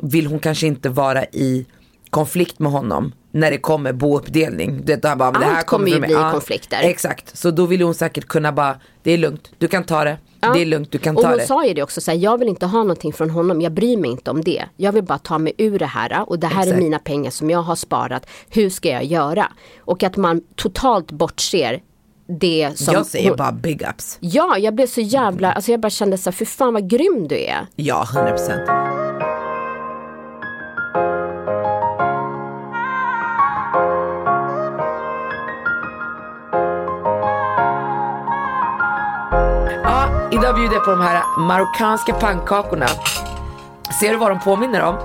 [0.02, 1.65] vill hon kanske inte vara i
[2.10, 4.82] konflikt med honom när det kommer bouppdelning.
[4.86, 6.08] Det, bara, men det Allt här kommer ju från mig.
[6.10, 6.80] bli konflikter.
[6.84, 10.17] Exakt, så då vill hon säkert kunna bara, det är lugnt, du kan ta det.
[10.54, 11.45] Det är lugnt, du kan och ta hon det.
[11.45, 13.98] sa ju det också, så här, jag vill inte ha någonting från honom, jag bryr
[13.98, 14.65] mig inte om det.
[14.78, 16.84] Jag vill bara ta mig ur det här och det här är Exakt.
[16.84, 18.26] mina pengar som jag har sparat.
[18.50, 19.52] Hur ska jag göra?
[19.80, 21.82] Och att man totalt bortser
[22.39, 22.93] det som...
[22.93, 24.17] Jag säger hon- bara big ups.
[24.19, 27.28] Ja, jag blev så jävla, alltså jag bara kände så här, för fan vad grym
[27.28, 27.67] du är.
[27.76, 28.94] Ja, 100%.
[40.45, 42.88] Idag bjuder jag på de här marockanska pannkakorna.
[43.99, 44.95] Ser du vad de påminner om?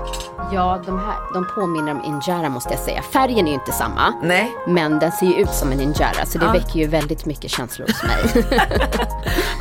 [0.53, 3.01] Ja, de här, de påminner om injera måste jag säga.
[3.01, 4.13] Färgen är ju inte samma.
[4.23, 4.51] Nej.
[4.67, 6.51] Men den ser ju ut som en injera så det Ja.
[6.51, 8.45] väcker ju väldigt mycket känslor hos mig.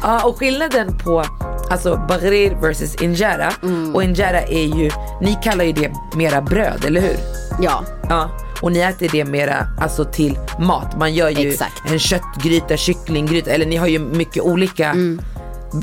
[0.03, 1.25] Ja, och skillnaden på
[1.71, 3.53] alltså bagrir versus injera.
[3.63, 3.95] Mm.
[3.95, 4.91] Och injera är ju,
[5.21, 7.17] ni kallar ju det mera bröd, eller hur?
[7.61, 8.31] ja, Ja,
[8.63, 10.99] och ni äter det mera alltså till mat.
[10.99, 11.91] Man gör ju Exakt.
[11.91, 14.87] en köttgryta, kycklinggryta, eller ni har ju mycket olika.
[14.91, 15.21] Mm.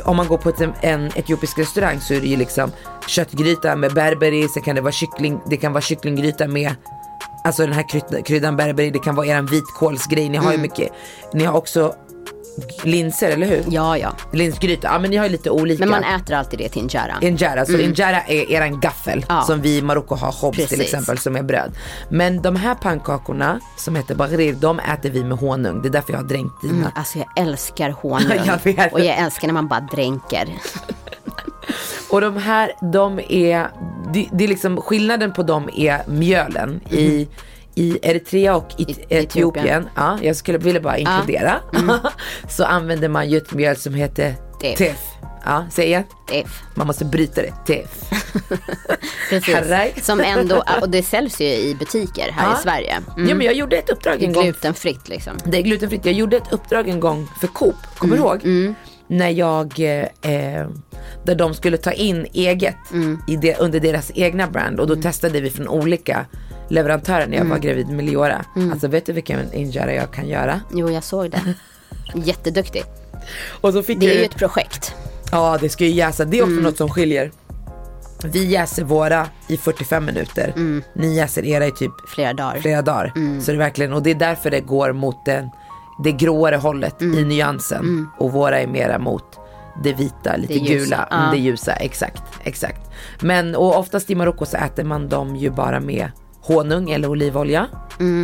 [0.04, 2.72] Om man går på ett, en etiopisk restaurang så är det ju liksom
[3.08, 6.76] köttgryta med berberi, sen kan det vara kyckling, det kan vara kycklinggryta med
[7.44, 10.30] Alltså den här kryddan, berberi, det kan vara eran vitkålsgrej.
[10.30, 10.92] Ni har ju mycket,
[11.34, 11.96] ni har också
[12.84, 13.60] linser, eller hur?
[13.60, 13.72] Mm.
[13.74, 14.14] ja, ja.
[14.34, 15.80] Linsgryta, ja men ni har ju lite olika.
[15.80, 17.16] Men man äter alltid det till injera.
[17.22, 19.42] Injera, så injera är eran gaffel Ja.
[19.42, 21.72] som vi i Marocko har khobz till exempel som är bröd.
[22.10, 25.82] Men de här pannkakorna som heter bagrir, de äter vi med honung.
[25.82, 26.92] Det är därför jag har dränkt dina.
[26.96, 28.40] Alltså jag älskar honung.
[28.76, 30.48] Jag och jag älskar när man bara dränker.
[32.10, 33.68] Och de här, de är,
[34.14, 37.28] det, det är liksom skillnaden på dem är mjölen i
[37.78, 41.60] i Eritrea och i I- Etiopien, ja, jag skulle vilja bara inkludera,
[42.50, 44.78] så använder man ju ett mjöl som heter Tef.
[44.78, 45.00] tef.
[45.46, 46.04] Ja, säg igen.
[46.34, 46.62] F.
[46.76, 48.10] Man måste bryta det, tef.
[49.30, 49.56] Precis.
[49.56, 49.94] Haraj.
[50.02, 52.58] Som ändå, och det säljs ju i butiker här Ja.
[52.60, 53.00] i Sverige.
[53.18, 55.34] Ja men jag gjorde ett uppdrag en gång Glutenfritt liksom.
[55.46, 56.06] Det är glutenfritt.
[56.06, 58.76] Jag gjorde ett uppdrag en gång för Coop, kommer du ihåg?
[59.08, 60.68] När jag, eh, eh,
[61.24, 62.76] där de skulle ta in eget
[63.28, 66.26] i det, under deras egna brand och då testade vi från olika
[66.70, 68.46] leverantörer när jag var gravid med Leora.
[68.72, 70.62] Alltså vet du vilken injera jag kan göra?
[70.74, 71.42] Jo, jag såg det.
[72.16, 72.84] Jätteduktig.
[73.62, 74.96] Och så fick Det är jag ju ett projekt.
[75.32, 77.32] Ja det ska ju jäsa, det är också något som skiljer.
[78.24, 80.54] Vi jäser våra i 45 minuter,
[80.94, 82.60] ni jäser era i typ Flera dagar.
[82.62, 83.12] flera dagar.
[83.42, 85.50] Så det är verkligen, och det är därför det går mot den,
[86.04, 88.08] det gråare hållet i nyansen.
[88.18, 89.24] Och våra är mera mot
[89.84, 91.18] det vita, lite Det gula, ja.
[91.18, 92.82] mm, det ljusa, exakt, exakt.
[93.22, 96.12] Men och oftast i Marocko så äter man dem ju bara med
[96.48, 97.68] honung eller olivolja.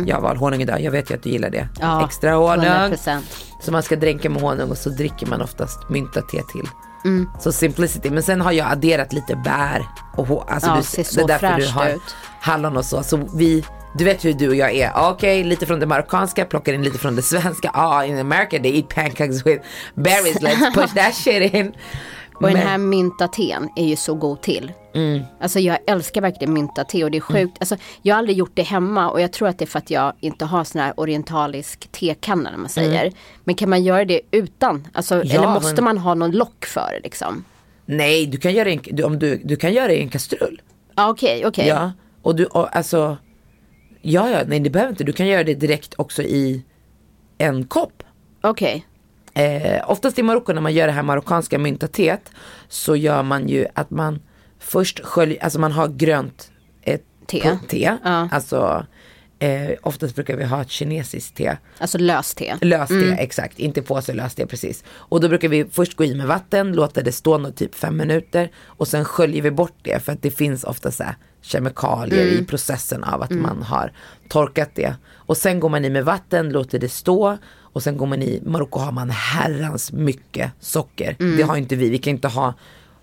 [0.06, 1.68] Jag har honung idag, jag vet ju att du gillar det.
[1.80, 2.64] Ja, Extra honung.
[2.64, 3.18] 100%.
[3.60, 6.68] Så man ska dränka med honung och så dricker man oftast mynta-te till.
[7.04, 7.28] Mm.
[7.40, 8.10] Så simplicity.
[8.10, 9.82] Men sen har jag adderat lite bär
[10.16, 12.14] och alltså Ja, du, ser så det är därför du har ut.
[12.40, 13.02] hallon och så.
[13.02, 13.64] Så vi,
[13.98, 14.92] du vet hur du och jag är.
[14.96, 17.70] Okej, lite från det marockanska, plockar in lite från det svenska.
[17.74, 20.36] Ah, in America they eat pancakes with berries.
[20.40, 21.72] Let's push that shit in.
[22.34, 24.72] Och den Men- här myntaten är ju så god till.
[24.94, 25.22] Mm.
[25.40, 27.56] Alltså jag älskar verkligen myntate och det är sjukt.
[27.60, 29.90] Alltså, jag har aldrig gjort det hemma och jag tror att det är för att
[29.90, 33.12] jag inte har sån här orientalisk tekanna när man säger.
[33.44, 34.86] Men kan man göra det utan?
[34.92, 35.26] Alltså, Mm.
[35.28, 37.44] Ja, eller måste men- man ha någon lock för det liksom?
[37.86, 40.62] Nej, du kan göra en, du, om du, du kan göra det i en kastrull.
[40.96, 41.68] Ja okej, okej.
[41.68, 41.92] Ja,
[42.22, 43.16] och du, och, alltså.
[44.02, 45.04] Ja, ja, nej det behöver inte.
[45.04, 46.62] Du kan göra det direkt också i
[47.38, 48.02] en kopp.
[48.42, 48.86] Okej.
[49.34, 52.30] Eh, oftast i Marocko när man gör det här marockanska myntateet
[52.68, 54.22] så gör man ju att man
[54.58, 56.50] först sköljer, alltså man har grönt
[56.82, 57.58] eh, Te.
[57.68, 58.28] te Ja.
[58.32, 58.86] alltså
[59.38, 61.56] Eh, oftast brukar vi ha ett kinesiskt te.
[61.78, 62.58] Alltså löste.
[62.60, 63.18] Löste, mm.
[63.18, 63.58] exakt.
[63.58, 64.84] Inte påse, löste precis.
[64.88, 67.96] Och då brukar vi först gå i med vatten, låta det stå något typ fem
[67.96, 72.26] minuter och sen sköljer vi bort det för att det finns ofta så här kemikalier
[72.26, 72.42] mm.
[72.42, 73.42] i processen av att mm.
[73.42, 73.92] man har
[74.28, 74.94] torkat det.
[75.12, 77.38] Och sen går man i med vatten, låter det stå
[77.74, 81.16] och sen går man i, Marocko har man herrans mycket socker.
[81.20, 81.36] Mm.
[81.36, 82.54] Det har inte vi, vi kan inte ha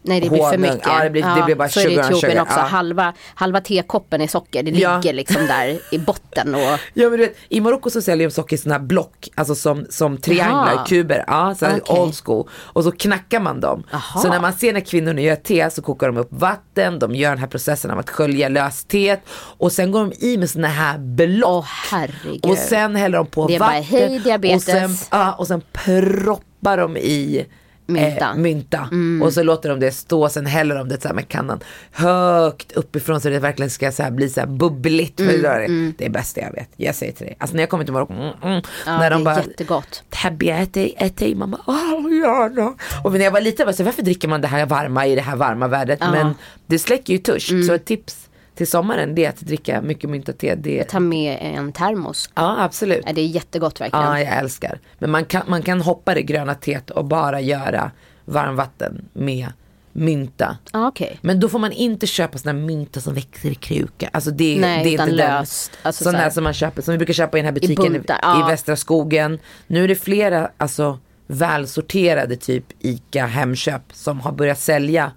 [0.03, 0.81] Nej det blir för mycket.
[0.85, 2.59] Ja, det blir, ja, det blir bara så sugar är det i Etiopien också.
[2.59, 2.63] Ja.
[2.63, 4.63] Halva, halva tekoppen är socker.
[4.63, 5.11] Det ligger ja.
[5.11, 6.55] liksom där i botten.
[6.55, 6.61] Och...
[6.93, 9.29] Ja men du vet, i Marocko så säljer de socker i sådana här block.
[9.35, 10.85] Alltså som, som trianglar, Aha.
[10.85, 11.23] kuber.
[11.27, 11.99] Ja, så okay.
[11.99, 12.49] old school.
[12.53, 13.83] Och så knackar man dem.
[13.93, 14.19] Aha.
[14.19, 16.99] Så när man ser när kvinnorna gör te så kokar de upp vatten.
[16.99, 19.21] De gör den här processen av att skölja löst teet.
[19.33, 21.49] Och sen går de i med sådana här block.
[21.49, 22.45] Åh herregud.
[22.45, 23.85] Och sen häller de på det är vatten.
[23.91, 24.67] Bara, hej diabetes.
[24.67, 27.45] Och sen, ja, och sen proppar de i
[27.91, 28.29] mynta.
[28.29, 28.89] Eh, mynta.
[28.91, 29.21] Mm.
[29.21, 31.59] Och så låter de det stå, sen häller de det så här med kannan
[31.91, 35.19] högt uppifrån så det verkligen ska så bli så här bubbligt.
[35.19, 35.41] Mm.
[35.41, 35.93] Det, mm.
[35.97, 36.69] det är bästa jag vet.
[36.75, 37.35] Jag säger till dig.
[37.39, 40.03] Alltså när jag kommer till Marocko, mm, mm, ja, när de bara, jättegott.
[40.09, 42.73] Tabia, äter, äter, mamma, åh gärna.
[43.03, 45.15] Och när jag var liten var jag så varför dricker man det här varma i
[45.15, 45.99] det här varma vädret?
[46.01, 46.11] Ja.
[46.11, 46.35] Men
[46.67, 47.51] det släcker ju törst.
[47.51, 47.63] Mm.
[47.63, 50.55] Så ett tips till sommaren det är att dricka mycket mynta-te.
[50.55, 50.83] Det...
[50.83, 52.29] Ta med en termos.
[52.35, 53.05] Ja absolut.
[53.05, 54.05] Det är jättegott verkligen.
[54.05, 54.79] Ja jag älskar.
[54.99, 57.91] Men man kan, man kan hoppa det gröna teet och bara göra
[58.25, 59.47] varmvatten med
[59.91, 60.57] mynta.
[60.71, 61.15] Ah, okay.
[61.21, 64.09] Men då får man inte köpa sådana mynta som växer i kruka.
[64.13, 65.71] Alltså det, Nej, det är inte löst.
[65.81, 67.97] Alltså sån här som man köper, som vi brukar köpa i den här butiken i,
[67.97, 68.47] i, ja.
[68.47, 69.39] i Västra skogen.
[69.67, 75.11] Nu är det flera alltså, välsorterade typ ICA Hemköp som har börjat sälja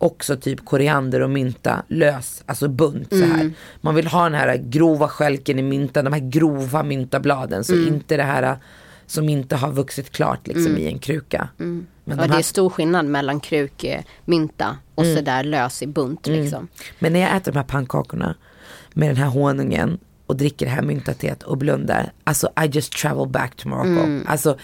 [0.00, 3.40] också typ koriander och mynta lös, alltså bunt så här.
[3.40, 3.52] Mm.
[3.80, 7.64] Man vill ha den här grova skälken i myntan, de här grova myntabladen.
[7.64, 7.88] Så mm.
[7.88, 8.58] inte det här
[9.06, 10.78] som inte har vuxit klart liksom mm.
[10.78, 11.48] i en kruka.
[11.58, 11.86] Mm.
[12.04, 12.28] Men de här...
[12.28, 15.16] Det är stor skillnad mellan krukmynta och mm.
[15.16, 16.40] sådär lös i bunt mm.
[16.40, 16.68] liksom.
[16.98, 18.34] Men när jag äter de här pannkakorna
[18.92, 22.12] med den här honungen och dricker det här myntateet och blundar.
[22.24, 23.88] Alltså I just travel back to Morocco.
[23.88, 24.24] Mm.
[24.28, 24.58] Alltså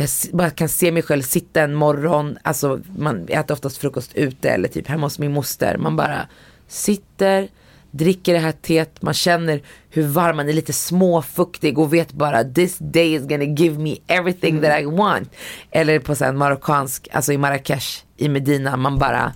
[0.00, 4.50] jag bara kan se mig själv sitta en morgon, alltså man äter oftast frukost ute
[4.50, 5.76] eller typ hemma hos min moster.
[5.76, 6.28] Man bara
[6.68, 7.48] sitter,
[7.90, 12.44] dricker det här teet, man känner hur varm man är, lite småfuktig och vet bara
[12.44, 14.62] this day is gonna give me everything mm.
[14.62, 15.30] that I want.
[15.70, 19.32] Eller på en marockansk, alltså i Marrakesh, i Medina, man bara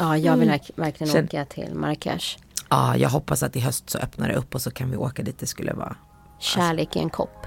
[0.00, 0.60] Ja, jag vill mm.
[0.76, 1.24] verkligen Känn...
[1.24, 2.38] åka till Marrakesh.
[2.68, 5.22] Ja, jag hoppas att i höst så öppnar det upp och så kan vi åka
[5.22, 5.96] dit det skulle vara.
[6.38, 6.98] Kärlek alltså.
[6.98, 7.46] i en kopp.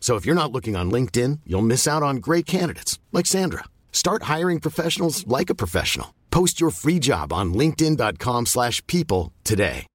[0.00, 3.64] So if you're not looking on LinkedIn, you'll miss out on great candidates like Sandra.
[3.92, 6.14] Start hiring professionals like a professional.
[6.30, 9.86] Post your free job on linkedin.com/people today.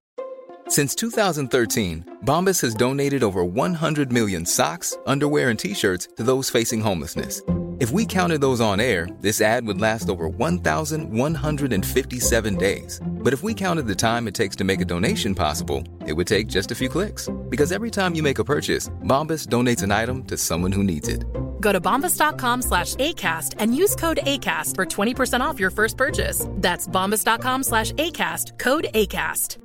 [0.69, 6.81] Since 2013, Bombas has donated over 100 million socks, underwear and t-shirts to those facing
[6.81, 7.41] homelessness
[7.83, 13.01] if we counted those on air, this ad would last over 1,157 days.
[13.23, 16.27] But if we counted the time it takes to make a donation possible, it would
[16.27, 17.29] take just a few clicks.
[17.47, 21.07] Because every time you make a purchase, Bombas donates an item to someone who needs
[21.07, 21.23] it.
[21.61, 26.45] Go to bombas.com slash ACAST and use code ACAST for 20% off your first purchase.
[26.49, 29.57] That's bombas.com slash ACAST, code ACAST.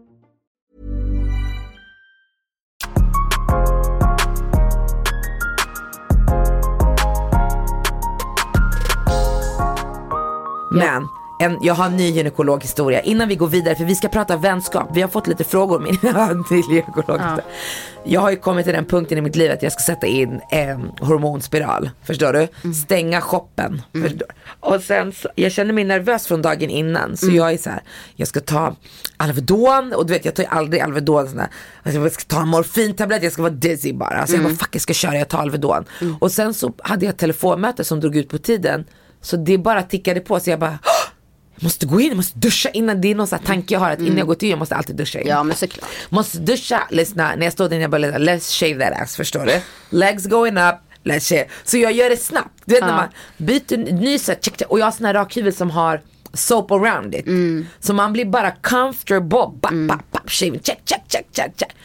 [10.70, 14.36] Men en, jag har en ny gynekologhistoria innan vi går vidare för vi ska prata
[14.36, 14.88] vänskap.
[14.92, 17.20] Vi har fått lite frågor min till gynekolog.
[17.20, 17.38] Ja.
[18.04, 20.40] Jag har ju kommit till den punkten i mitt liv att jag ska sätta in
[20.50, 21.90] en hormonspiral.
[22.04, 22.48] Förstår du?
[22.64, 22.74] Mm.
[22.74, 23.82] Stänga shoppen.
[23.94, 24.18] Mm.
[24.60, 27.36] Och sen så, jag känner mig nervös från dagen innan så mm.
[27.36, 27.82] jag är så här,
[28.16, 28.76] jag ska ta
[29.16, 31.40] Alvedon och du vet jag tar ju aldrig Alvedon sån
[31.82, 34.10] alltså, jag ska ta en morfintablett, jag ska vara dizzy bara.
[34.10, 34.58] Så alltså, jag bara mm.
[34.58, 35.84] fuck jag ska köra, jag tar Alvedon.
[36.00, 36.16] Mm.
[36.20, 38.84] Och sen så hade jag ett telefonmöte som drog ut på tiden
[39.20, 40.78] så det bara tickade på så jag bara
[41.58, 43.00] jag måste gå in, jag måste duscha innan.
[43.00, 44.96] Det är någon sån tanke jag har att innan jag går till jag måste alltid
[44.96, 45.28] duscha in.
[45.28, 45.90] Ja men såklart.
[46.08, 49.60] Måste duscha, lyssna, när jag står där jag bara let's shave that ass, förstår du?
[49.90, 51.46] Legs going up, let's shave.
[51.64, 52.62] Så jag gör det snabbt.
[52.64, 52.86] Du vet ja.
[52.86, 56.00] när man byter ny så check, check, och jag har sån här rakhuvud som har
[56.32, 57.26] soap around it.
[57.26, 57.66] Mm.
[57.80, 59.86] Så man blir bara comfortable, bap, mm.
[59.86, 61.76] bap, bap, shaving, check, check, check, check, check.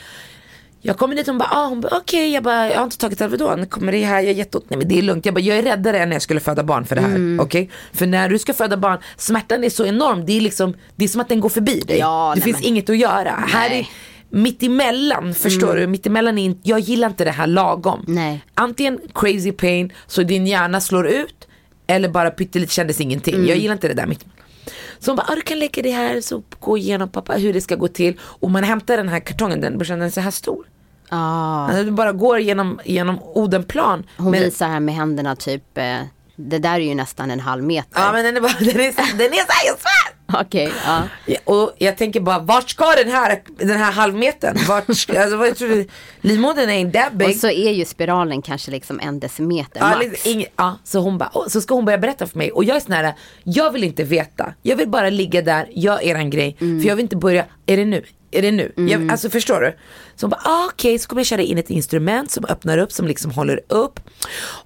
[0.86, 2.28] Jag kommer dit och hon bara, ah, okej, okay.
[2.28, 4.88] jag bara, jag har inte tagit Alvedon, kommer det här, jag är jätteont, nej men
[4.88, 5.26] det är lugnt.
[5.26, 7.10] Jag bara, jag är räddare än när jag skulle föda barn för det här.
[7.10, 7.39] Mm.
[7.39, 7.63] Okej?
[7.63, 7.76] Okay?
[7.93, 11.10] För när du ska föda barn, smärtan är så enorm, det är liksom, det är
[11.10, 11.98] som att den går förbi dig.
[11.98, 12.65] Ja, det finns men...
[12.65, 13.39] inget att göra.
[13.39, 13.50] Nej.
[13.50, 13.88] Här är,
[14.30, 15.88] mittemellan, förstår du?
[15.88, 18.04] Mittemellan är inte, jag gillar inte det här lagom.
[18.08, 18.46] Nej.
[18.54, 21.48] Antingen crazy pain så din hjärna slår ut
[21.88, 23.46] eller bara pyttelite kändes ingenting.
[23.46, 24.26] Jag gillar inte det där mitt.
[25.00, 27.62] Så hon bara, ah, du kan lägga det här så gå igenom pappa hur det
[27.62, 28.19] ska gå till.
[28.22, 30.65] Och man hämtar den här kartongen, den börjar den är så här stor.
[31.13, 34.04] Ah, Alltså, du bara går genom, genom Odenplan.
[34.17, 35.97] hon med- visar här med händerna typ, eh,
[36.36, 38.02] det där är ju nästan en halv meter.
[38.02, 40.13] Ja men den är bara, den är så, den är så här, jag svär!
[40.41, 41.02] Okej, ja.
[41.26, 44.58] Ja, och jag tänker bara, vart ska den här, den här halvmetern?
[44.67, 45.88] Vart ska, alltså, vad tror du?
[46.21, 47.39] Livmodern är inte that Och big.
[47.39, 49.99] så är ju spiralen kanske liksom en decimeter Ja, max.
[50.06, 52.63] liksom, ing, ja, så hon bara, och så ska hon börja berätta för mig och
[52.63, 54.54] jag är sån här, jag vill inte veta.
[54.62, 56.58] Jag vill bara ligga där, gör eran grej.
[56.62, 56.82] Mm.
[56.82, 58.04] För jag vill inte börja, är det nu?
[58.32, 58.73] Är det nu?
[58.89, 59.76] Jag, alltså förstår du?
[60.15, 62.91] Så hon bara, ah, okej, så kommer jag köra in ett instrument som öppnar upp,
[62.91, 63.99] som liksom håller upp.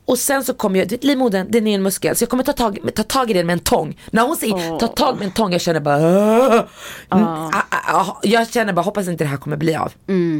[0.05, 2.43] Och sen så kommer jag, du vet, livmodern, den är en muskel, så jag kommer
[2.43, 3.99] ta tag, ta tag i den med en tång.
[4.12, 5.97] När hon säger ta tag med en tång, jag känner bara.
[5.97, 6.65] Mm,
[7.10, 9.93] ah, ah, jag känner bara, hoppas inte det här kommer bli av.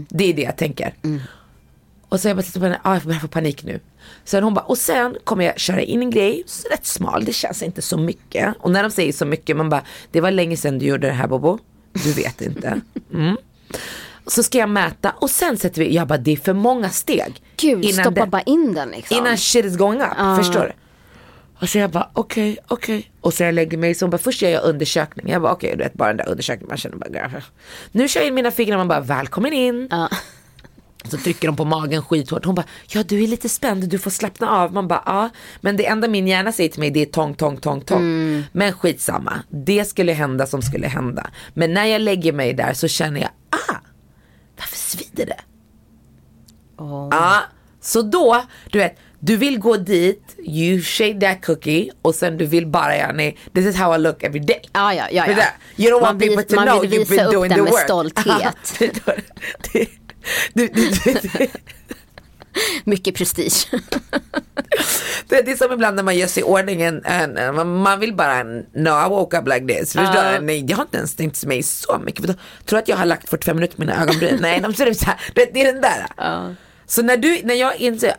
[0.10, 0.93] Det är det jag tänker.
[2.10, 3.80] Och så jag bara tittar på henne, ah, jag börjar få panik nu.
[4.26, 7.34] Sen hon bara, och sen kommer jag köra in en grej, så rätt smal, det
[7.34, 8.56] känns inte så mycket.
[8.60, 11.13] Och när de säger så mycket, man bara, det var länge sedan du gjorde det
[11.13, 11.60] här Bobo.
[12.04, 12.82] Du vet inte.
[13.14, 13.38] Mm.
[14.28, 17.42] Så ska jag mäta och sen sätter vi, jag bara det är för många steg.
[17.58, 19.18] Gud, stoppa det- bara in den liksom.
[19.18, 20.72] Innan shit is going up, förstår du?
[21.62, 23.12] Och så jag bara okej, okej.
[23.22, 25.30] Och så jag lägger mig, så hon bara först gör jag undersökning.
[25.30, 27.44] Jag bara okej, du vet bara den där undersökningen, man känner bara "Grr."
[27.92, 29.88] Nu kör jag in mina fingrar, man bara välkommen in.
[29.92, 30.10] Ja.
[31.12, 32.46] Så trycker de på magen skithårt.
[32.46, 34.74] Hon bara, ja du är lite spänd, du får slappna av.
[34.74, 35.30] Man bara, ja.
[35.62, 38.43] Men det enda min hjärna säger till mig det är tång, tång, tång, tång.
[38.52, 39.34] Men skitsamma.
[39.50, 41.28] Det skulle hända som skulle hända.
[41.54, 43.76] Men när jag lägger mig där så känner jag, ah,
[44.58, 45.39] varför svider det?
[46.78, 47.43] Ja,
[47.82, 52.46] så då, du vet, du vill gå dit, you shake that cookie och sen du
[52.46, 54.62] vill bara göra, nej, this is how I look every day.
[54.74, 55.36] Ja, ja, ja, ja.
[55.78, 57.58] You don't Man want people to man know vill you've visa been upp doing den
[57.58, 57.84] the med work.
[57.84, 58.56] stolthet.
[58.80, 59.24] Det- det-
[59.74, 59.89] det-
[60.54, 61.50] det- det- det-
[62.84, 63.68] Mycket prestige.
[65.30, 68.00] Det det är som ibland när man gör sig i ordning, en, en, en- man-
[68.00, 69.94] vill bara, no I woke up like this.
[69.94, 70.46] Förstår du?
[70.46, 72.26] Nej, jag har inte ens tänkt mig så mycket.
[72.26, 72.36] Tror
[72.66, 74.38] du att jag har lagt 45 minuter på mina ögonbryn?
[74.42, 75.20] Nej, de ser ut så här.
[75.36, 76.06] Det, det är den där.
[76.86, 78.16] Så när, du, när jag inser,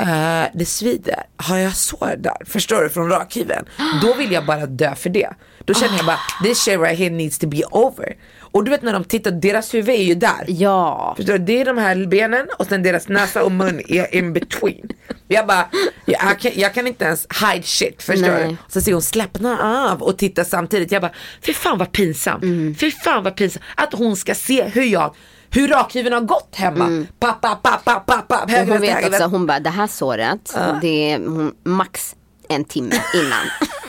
[0.00, 2.36] eh, det svider, har jag sår där?
[2.44, 2.88] Förstår du?
[2.88, 3.66] Från rakhyveln.
[4.02, 5.28] Då vill jag bara dö för det.
[5.64, 8.16] Då känner jag bara, this shit right here needs to be over.
[8.50, 10.44] Och du vet när de tittar, deras huvud är ju där.
[10.46, 11.14] ja.
[11.16, 11.38] Förstår du?
[11.38, 14.88] Det är de här benen och sen deras näsa och mun är in between.
[15.28, 15.68] Jag bara,
[16.04, 18.48] jag, jag, kan, jag kan inte ens hide shit, förstår Nej.
[18.48, 18.56] du?
[18.68, 19.58] Så ser hon slappna
[19.90, 20.92] av och titta samtidigt.
[20.92, 22.44] Jag bara, fy fan vad pinsamt.
[22.80, 23.64] Fy fan vad pinsamt.
[23.74, 25.14] Att hon ska se hur jag,
[25.50, 27.04] hur rakhyveln har gått hemma.
[27.18, 30.54] Papp, papp, papp, papp, papp, papp, Och hon vet också, hon bara det här såret,
[30.80, 32.14] det är hon, max
[32.48, 33.46] en timme innan.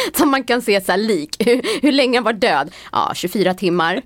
[0.16, 2.70] Så man kan se så här lik, hur, hur länge han var död?
[2.92, 4.02] Ja, 24 timmar.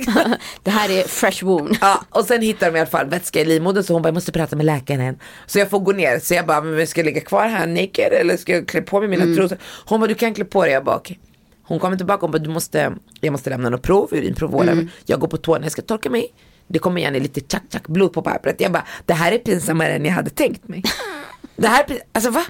[0.62, 1.76] det här är fresh wound.
[1.80, 4.14] Ja, och sen hittar de i alla fall vätska i livmodern så hon bara, jag
[4.14, 5.18] måste prata med läkaren.
[5.46, 8.12] Så jag får gå ner, så jag bara, men ska jag ligga kvar här naked
[8.12, 9.36] eller ska jag klä på mig mina Mm.
[9.36, 9.58] trosor?
[9.86, 10.72] Hon bara, du kan klä på dig.
[10.72, 11.18] Jag bara, okej.
[11.62, 14.62] Hon kommer tillbaka och bara, du måste, jag måste lämna något prov, urinprov.
[14.62, 14.88] Mm.
[15.06, 16.32] Jag går på toa när jag ska torka mig.
[16.68, 18.60] Det kommer gärna lite tjack tjack blod på pappret.
[18.60, 20.82] Jag bara, det här är pinsammare än jag hade tänkt mig.
[21.56, 22.44] Det här, är alltså va?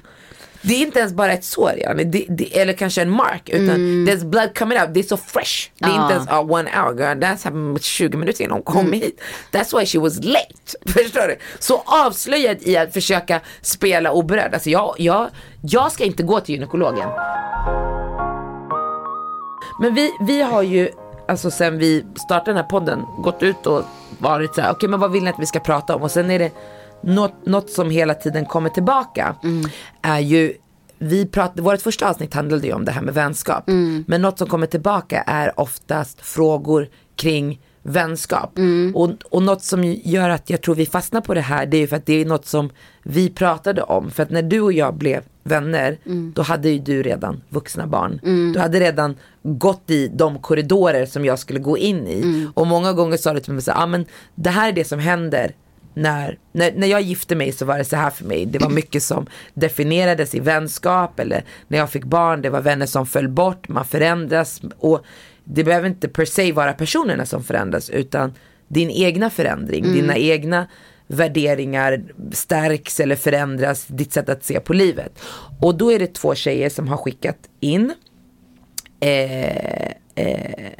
[0.67, 2.03] Det är inte ens bara ett sår, yani.
[2.03, 3.49] det, det, eller kanske en mark.
[3.49, 3.75] Utan
[4.07, 5.69] there's blood coming out, det är så fresh.
[5.79, 6.01] Det är Mm.
[6.01, 8.93] Inte ens uh, one hour girl, that's happened 20 minuter innan hon kom Mm.
[8.93, 9.21] hit.
[9.51, 10.53] That's why she was late.
[10.85, 11.37] Förstår du?
[11.59, 14.53] Så avslöjad i att försöka spela oberörd.
[14.53, 15.27] Alltså jag, jag,
[15.61, 17.09] jag ska inte gå till gynekologen.
[19.79, 20.89] Men vi, vi har ju,
[21.27, 23.83] alltså sen vi startade den här podden, gått ut och
[24.19, 26.01] varit så här, okej men vad vill ni att vi ska prata om?
[26.01, 26.51] Och sen är det
[27.03, 29.35] något, något som hela tiden kommer tillbaka.
[30.01, 30.53] Är ju,
[30.97, 33.63] vi pratade, vårt första avsnitt handlade ju om det här med vänskap.
[34.07, 38.51] Men något som kommer tillbaka är oftast frågor kring vänskap.
[38.93, 41.81] Och, och något som gör att jag tror vi fastnar på det här, det är
[41.81, 42.69] ju för att det är något som
[43.03, 44.11] vi pratade om.
[44.11, 45.97] För att när du och jag blev vänner,
[46.33, 48.19] då hade ju du redan vuxna barn.
[48.53, 52.47] Du hade redan gått i de korridorer som jag skulle gå in i.
[52.53, 54.05] Och många gånger sa du till mig så ah, men
[54.35, 55.51] det här är det som händer
[55.97, 58.45] när, när, när jag gifte mig så var det så här för mig.
[58.45, 62.85] Det var mycket som definierades i vänskap eller när jag fick barn, det var vänner
[62.85, 64.61] som föll bort, man förändras.
[64.79, 65.05] Och
[65.43, 68.33] det behöver inte per se vara personerna som förändras utan
[68.67, 70.67] din egna förändring, dina egna
[71.07, 75.19] värderingar stärks eller förändras, ditt sätt att se på livet.
[75.61, 77.93] Och då är det två tjejer som har skickat in
[78.99, 80.77] eh, eh,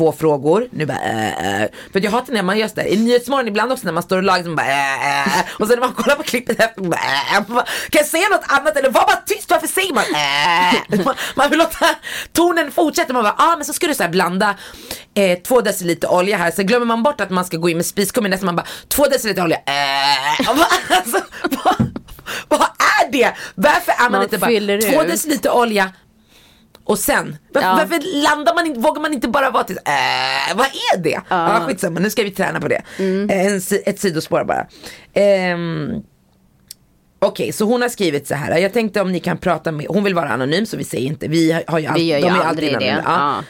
[0.00, 0.68] två frågor.
[0.70, 1.68] Nu bara äh, äh.
[1.92, 2.86] För jag hatar när man gör sådär.
[2.86, 5.44] I Nyhetsmorgon ibland också när man står och lagar så bara äh, äh.
[5.58, 7.00] Och sen när man kollar på klippet efter bara,
[7.36, 7.42] äh.
[7.48, 11.04] Bara, Kan jag säga något annat eller var bara tyst varför säger man äh.
[11.04, 11.86] man, man vill låta
[12.32, 13.12] tonen fortsätta.
[13.12, 14.56] Man bara ah, men så ska du så här blanda
[15.14, 16.50] eh, två deciliter olja här.
[16.50, 18.30] Sen glömmer man bort att man ska gå in med spiskummin.
[18.30, 19.56] Nästan man bara två deciliter olja.
[19.56, 20.46] Äh.
[20.46, 21.20] Bara, alltså,
[21.64, 21.76] vad,
[22.48, 22.68] vad
[23.02, 23.34] är det?
[23.54, 25.92] Varför är man, Man inte bara två deciliter olja
[26.90, 27.74] och sen, varför, Ja.
[27.74, 31.20] varför landar man inte, vågar man inte bara vara till, äh, vad är det?
[31.28, 31.60] Ja.
[31.68, 32.82] skitsamma, nu ska vi träna på det.
[32.98, 33.30] Mm.
[33.30, 34.66] Eh, En, ett sidospår bara.
[35.14, 35.90] Ehm,
[37.22, 38.58] Okej, så hon har skrivit så här.
[38.58, 41.28] Jag tänkte om ni kan prata med, hon vill vara anonym så vi säger inte,
[41.28, 43.02] vi har ju, all, Vi gör ju de är aldrig alltid det.
[43.06, 43.44] Ja.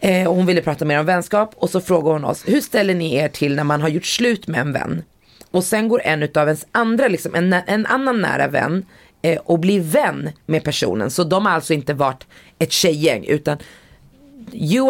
[0.00, 2.94] Eh, och hon ville prata mer om vänskap och så frågar hon oss, hur ställer
[2.94, 5.02] ni er till när man har gjort slut med en vän?
[5.50, 8.86] Och sen går en utav ens andra, liksom, en, en annan nära vän
[9.22, 11.10] eh, och blir vän med personen.
[11.10, 12.26] Så de har alltså inte varit
[12.58, 13.58] ett tjejgäng utan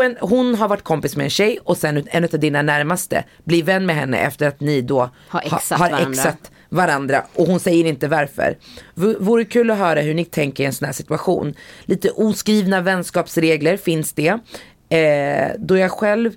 [0.04, 3.62] and, hon har varit kompis med en tjej och sen en av dina närmaste blir
[3.62, 6.10] vän med henne efter att ni då Har exat har varandra.
[6.10, 8.56] exat varandra och hon säger inte varför.
[8.94, 11.54] V- vore kul att höra hur ni tänker i en sån här situation.
[11.84, 14.38] Lite oskrivna vänskapsregler finns det.
[14.96, 16.32] Eh, då jag själv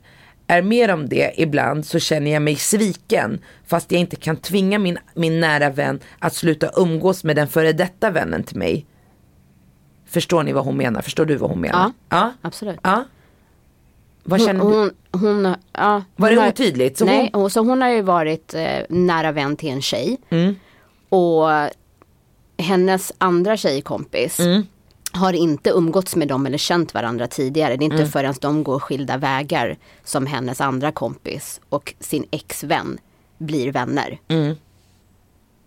[0.48, 4.80] är mer om det ibland så känner jag mig sviken fast jag inte kan tvinga
[4.80, 8.86] min, min nära vän att sluta umgås med den före detta vännen till mig.
[10.12, 11.01] Förstår ni vad hon menar?
[11.01, 11.91] Förstår du vad hon menar?
[12.09, 12.80] Ja, absolut.
[12.84, 13.03] Ja.
[14.24, 14.72] Vad Hon, känner du?
[14.76, 16.97] hon, hon, ja, Var hon det har- otydligt?
[16.97, 17.49] Så nej, hon- hon...
[17.49, 20.18] så hon har ju varit eh, nära vän till en tjej.
[20.30, 20.55] Mm.
[21.09, 21.49] Och
[22.57, 24.64] hennes andra tjejkompis Mm.
[25.14, 27.76] har inte umgåtts med dem eller känt varandra tidigare.
[27.76, 28.09] Det är inte Mm.
[28.12, 32.97] förrän de går skilda vägar som hennes andra kompis och sin exvän
[33.38, 34.20] blir vänner.
[34.28, 34.55] Mm.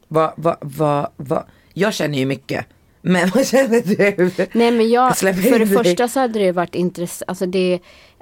[0.09, 1.45] Vad, vad, vad, vad?
[1.72, 2.66] Jag känner ju mycket.
[3.07, 4.30] Men vad känner du?
[4.52, 7.78] Nej men jag, Släpp för det första så hade det varit intressant, alltså det,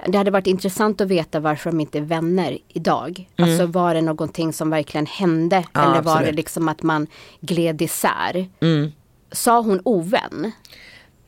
[0.07, 3.29] det hade varit intressant att veta varför de inte är vänner idag.
[3.37, 5.67] Alltså var det någonting som verkligen hände Mm.
[5.73, 6.35] Ja, eller var det absolut.
[6.35, 7.07] liksom att man
[7.41, 8.49] gled isär?
[8.59, 8.91] Mm.
[9.31, 10.51] Sa hon ovän?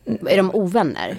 [0.05, 1.17] Är de ovänner?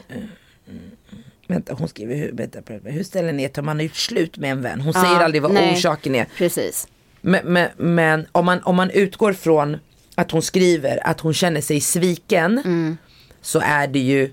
[1.48, 4.62] Vänta, hon skriver hur, vänta, hur ställer ni om man har gjort slut med en
[4.62, 4.80] vän?
[4.80, 5.72] Hon Ja, säger aldrig vad nej.
[5.72, 6.26] orsaken är.
[6.36, 6.88] Precis.
[7.20, 9.76] Men, men, men om, man, om man utgår från
[10.18, 12.96] att hon skriver att hon känner sig sviken Mm.
[13.40, 14.32] så är det ju,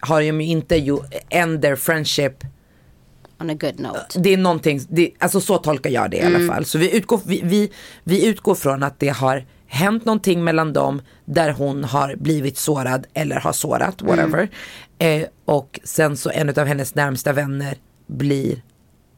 [0.00, 0.98] har de ju inte ju
[1.28, 2.44] end their friendship
[3.40, 4.18] On a good note.
[4.18, 6.34] det är någonting, det, alltså så tolkar jag det i Mm.
[6.36, 6.64] alla fall.
[6.64, 7.72] Så vi utgår, vi, vi,
[8.04, 13.06] vi utgår från att det har hänt någonting mellan dem där hon har blivit sårad
[13.14, 14.48] eller har sårat, whatever.
[14.98, 15.22] Mm.
[15.22, 17.76] Eh, och sen så en av hennes närmsta vänner
[18.06, 18.62] blir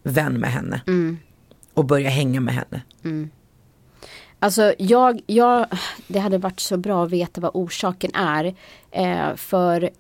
[0.03, 0.81] vän med henne.
[0.87, 1.19] Mm.
[1.75, 2.83] Och börjar hänga med henne.
[4.41, 5.67] Alltså jag, jag,
[6.07, 8.55] det hade varit så bra att veta vad orsaken är.
[8.91, 9.91] Eh, för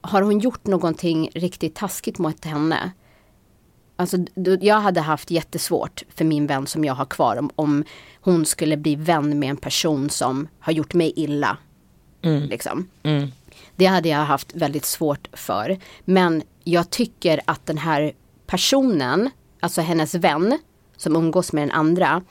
[0.00, 2.90] har hon gjort någonting riktigt taskigt mot henne?
[3.96, 4.16] Alltså
[4.60, 7.84] jag hade haft jättesvårt för min vän som jag har kvar om, om
[8.20, 11.56] hon skulle bli vän med en person som har gjort mig illa.
[12.48, 12.88] Liksom.
[13.76, 15.78] Det hade jag haft väldigt svårt för.
[16.04, 18.12] Men jag tycker att den här
[18.46, 19.30] personen,
[19.60, 20.58] alltså hennes vän
[20.96, 22.22] som umgås med den andra.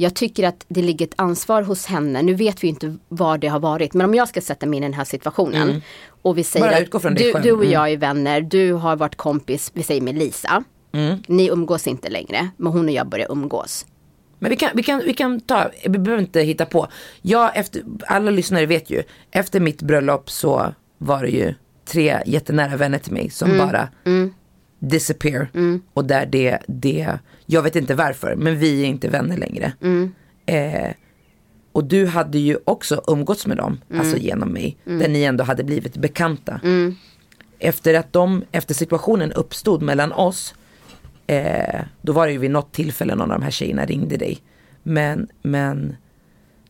[0.00, 2.22] Jag tycker att det ligger ett ansvar hos henne.
[2.22, 3.94] Nu vet vi inte vad det har varit.
[3.94, 5.82] Men om jag ska sätta mig in i den här situationen.
[6.22, 7.72] Och vi säger att du, du och Mm.
[7.72, 8.40] jag är vänner.
[8.40, 10.64] Du har varit kompis, vi säger med Lisa.
[11.26, 12.48] Ni umgås inte längre.
[12.56, 13.86] Men hon och jag börjar umgås.
[14.38, 16.88] Men vi kan, vi, kan, vi kan ta, vi behöver inte hitta på.
[17.22, 22.76] Jag, efter, alla lyssnare vet ju, efter mitt bröllop så var det ju tre jättenära
[22.76, 23.88] vänner till mig som bara
[24.80, 25.48] disappear.
[25.94, 29.72] Och där det, det, jag vet inte varför, men vi är inte vänner längre.
[30.46, 30.90] Eh,
[31.72, 34.76] och du hade ju också umgåtts med dem, alltså genom mig.
[34.84, 36.60] Där ni ändå hade blivit bekanta.
[37.58, 40.54] Efter att de, efter situationen uppstod mellan oss
[41.30, 44.38] Eh, då var det ju vid något tillfälle någon av de här tjejerna ringde dig.
[44.82, 45.96] Men, men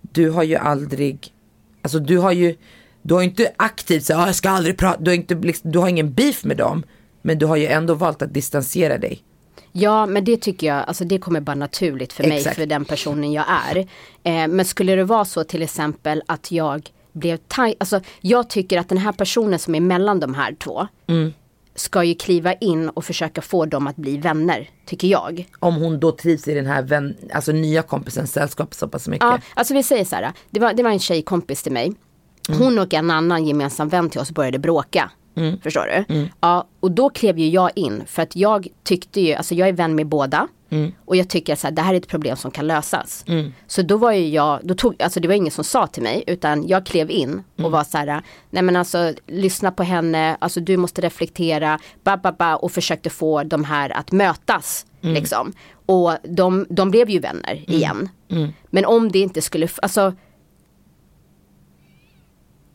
[0.01, 1.33] du har ju aldrig,
[1.83, 2.57] alltså du har ju,
[3.03, 5.79] du har ju inte aktivt sagt, ah, jag ska aldrig prata, du har, inte, du
[5.79, 6.83] har ingen beef med dem.
[7.23, 9.23] Men du har ju ändå valt att distansera dig.
[9.73, 12.57] Ja, men det tycker jag, alltså det kommer bara naturligt för mig, Exakt.
[12.57, 13.77] för den personen jag är.
[14.25, 18.79] Eh, men skulle det vara så till exempel att jag blev taj, alltså jag tycker
[18.79, 21.33] att den här personen som är mellan de här två Mm.
[21.75, 25.49] ska ju kliva in och försöka få dem att bli vänner, tycker jag.
[25.59, 29.25] Om hon då trivs i den här vän, alltså nya kompisens sällskap så pass mycket.
[29.27, 31.93] Ja, alltså vi säger så här, det var, det var en tjejkompis till mig.
[32.49, 32.61] Mm.
[32.63, 35.11] Hon och en annan gemensam vän till oss började bråka.
[35.63, 36.15] Förstår du?
[36.15, 36.29] Mm.
[36.41, 39.73] Ja, och då klev ju jag in för att jag tyckte ju, alltså jag är
[39.73, 40.49] vän med båda.
[41.05, 43.25] Och jag tycker att det här är ett problem som kan lösas.
[43.67, 46.25] Så då var ju jag, då tog, alltså det var ingen som sa till mig
[46.27, 50.61] utan jag klev in och var så här, nej men alltså lyssna på henne, alltså
[50.61, 54.87] du måste reflektera, ba, ba, ba, och försökte få de här att mötas.
[55.01, 55.53] Liksom.
[55.87, 58.09] Och de, de blev ju vänner igen.
[58.71, 60.15] Men om det inte skulle, alltså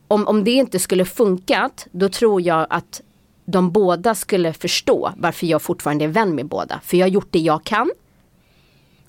[0.07, 3.01] om, om det inte skulle funkat, då tror jag att
[3.45, 6.79] de båda skulle förstå varför jag fortfarande är vän med båda.
[6.83, 7.91] För jag har gjort det jag kan.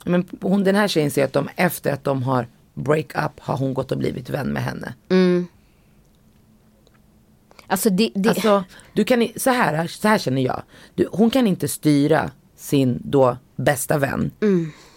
[0.04, 3.56] Men hon, den här tjejen säger att de efter att de har break up har
[3.56, 4.94] hon gått och blivit vän med henne.
[7.66, 10.62] Alltså det, det, Alltså, du kan, så, här, så här känner jag.
[10.94, 14.30] Du, hon kan inte styra sin då bästa vän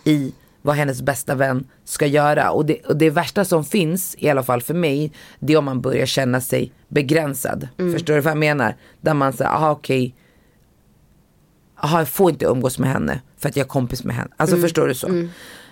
[0.04, 2.52] i vad hennes bästa vän ska göra.
[2.52, 5.66] Och det, och det värsta som finns, i alla fall för mig, det är om
[5.66, 7.68] man börjar känna sig begränsad.
[7.94, 8.76] Förstår du vad jag menar?
[9.02, 10.16] Där man säger, aha okej,
[11.84, 14.30] aha, jag får inte umgås med henne för att jag är kompis med henne.
[14.38, 15.28] Alltså förstår du så?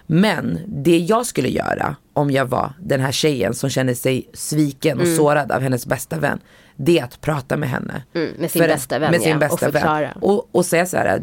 [0.09, 4.99] Men det jag skulle göra om jag var den här tjejen som känner sig sviken
[4.99, 6.39] och sårad av hennes bästa vän.
[6.75, 8.03] Det är att prata med henne.
[8.13, 9.99] Mm, med sin För- bästa vän, Med sin ja, och bästa förklara.
[10.01, 10.17] vän.
[10.21, 11.21] Och, och säga så här,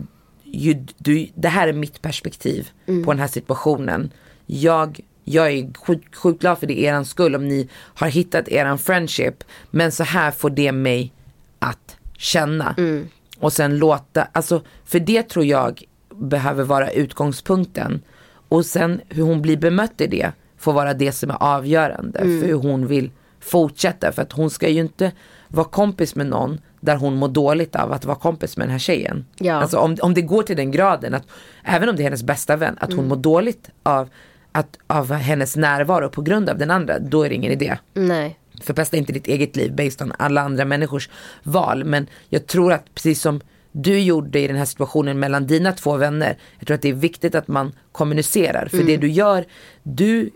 [0.55, 3.05] ju, du, det här är mitt perspektiv Mm.
[3.05, 4.11] på den här situationen.
[4.47, 8.49] Jag, jag är sjukt sjuk glad för det är eran skull om ni har hittat
[8.49, 9.45] eran friendship.
[9.71, 11.13] Men så här får det mig
[11.59, 12.75] att känna.
[12.79, 13.09] Mm.
[13.39, 15.83] Och sen låta, alltså för det tror jag
[16.15, 18.03] behöver vara utgångspunkten.
[18.49, 22.41] Och sen hur hon blir bemött i det får vara det som är avgörande Mm.
[22.41, 24.13] för hur hon vill fortsätta.
[24.13, 25.13] För att hon ska ju inte
[25.49, 28.79] vara kompis med någon där hon mår dåligt av att vara kompis med den här
[28.79, 29.27] tjejen.
[29.39, 29.55] Ja.
[29.55, 31.27] Alltså om, om det går till den graden att,
[31.63, 34.09] även om det är hennes bästa vän, att hon mår dåligt av,
[34.53, 37.79] att, av hennes närvaro på grund av den andra, då är det ingen idé.
[37.95, 38.39] nej.
[38.63, 41.09] Förpesta inte ditt eget liv based on alla andra människors
[41.43, 41.85] val.
[41.85, 43.41] Men jag tror att precis som
[43.73, 46.39] du gjorde i den här situationen mellan dina två vänner.
[46.59, 48.67] Jag tror att det är viktigt att man kommunicerar.
[48.67, 49.45] För det du gör,
[49.83, 50.31] du,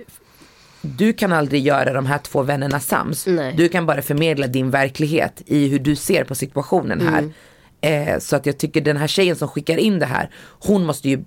[0.80, 3.26] du kan aldrig göra de här två vännerna sams.
[3.26, 3.54] Nej.
[3.56, 7.32] Du kan bara förmedla din verklighet i hur du ser på situationen här.
[7.80, 11.08] Eh, så att jag tycker den här tjejen som skickar in det här, hon måste
[11.08, 11.24] ju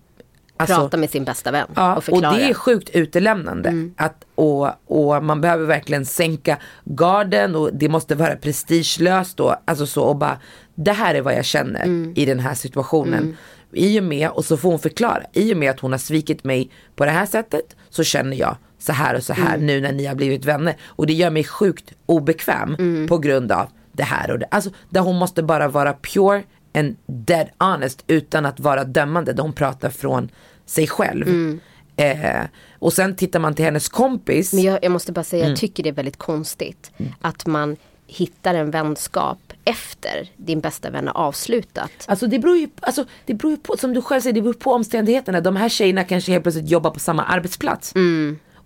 [0.58, 2.36] alltså, Prata med sin bästa vän Ja, och och förklara.
[2.38, 3.90] det är sjukt utelämnande.
[3.98, 9.86] Att, och, och man behöver verkligen sänka garden och det måste vara prestigelöst och, alltså
[9.86, 10.38] så, och bara,
[10.76, 13.38] det här är vad jag känner i den här situationen.
[13.74, 16.44] I och med, och så får hon förklara, i och med att hon har svikit
[16.44, 19.92] mig på det här sättet så känner jag så här och så här nu när
[19.92, 20.76] ni har blivit vänner.
[20.86, 22.76] Och det gör mig sjukt obekväm
[23.10, 24.46] på grund av det här och det.
[24.52, 29.34] Alltså där hon måste bara vara pure and dead honest utan att vara dömande.
[29.34, 30.30] Där hon pratar från
[30.66, 31.60] sig själv.
[31.96, 32.42] Eh,
[32.80, 34.54] och sen tittar man till hennes kompis.
[34.54, 35.50] Men jag, jag måste bara säga, Mm.
[35.52, 37.76] jag tycker det är väldigt konstigt att man
[38.08, 41.92] hittar en vänskap efter din bästa vän har avslutat.
[42.06, 44.54] Alltså det beror ju alltså, det beror ju på, som du själv säger, det beror
[44.54, 45.42] på omständigheterna.
[45.42, 47.94] De här tjejerna kanske helt plötsligt jobbar på samma arbetsplats.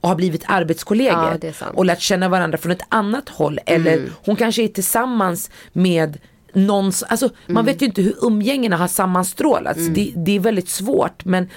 [0.02, 1.28] Och har blivit arbetskollegor.
[1.28, 1.40] Mm.
[1.42, 1.66] Ja.
[1.66, 1.76] Mm.
[1.78, 3.60] och lärt känna varandra från ett annat håll.
[3.66, 6.18] Eller hon kanske är tillsammans med
[6.54, 7.54] någons, alltså Mm.
[7.54, 9.88] man vet ju inte hur umgängena har sammanstrålats.
[9.88, 11.50] Det, det är väldigt svårt men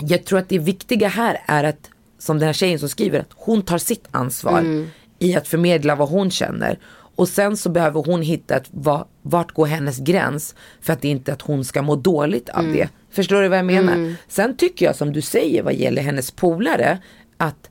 [0.00, 3.30] jag tror att det viktiga här är att, som den här tjejen som skriver, att
[3.36, 4.90] hon tar sitt ansvar Mm.
[5.18, 6.78] i att förmedla vad hon känner.
[7.16, 11.08] Och sen så behöver hon hitta ett, va- vart går hennes gräns för att det
[11.08, 12.66] inte att hon ska må dåligt Mm.
[12.66, 12.88] av det.
[13.10, 14.14] Förstår du vad jag menar?
[14.28, 16.98] Sen tycker jag som du säger vad gäller hennes polare
[17.38, 17.70] att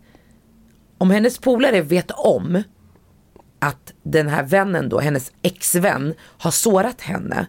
[0.97, 2.63] om hennes polare vet om
[3.59, 7.47] att den här vännen då, hennes exvän har sårat henne.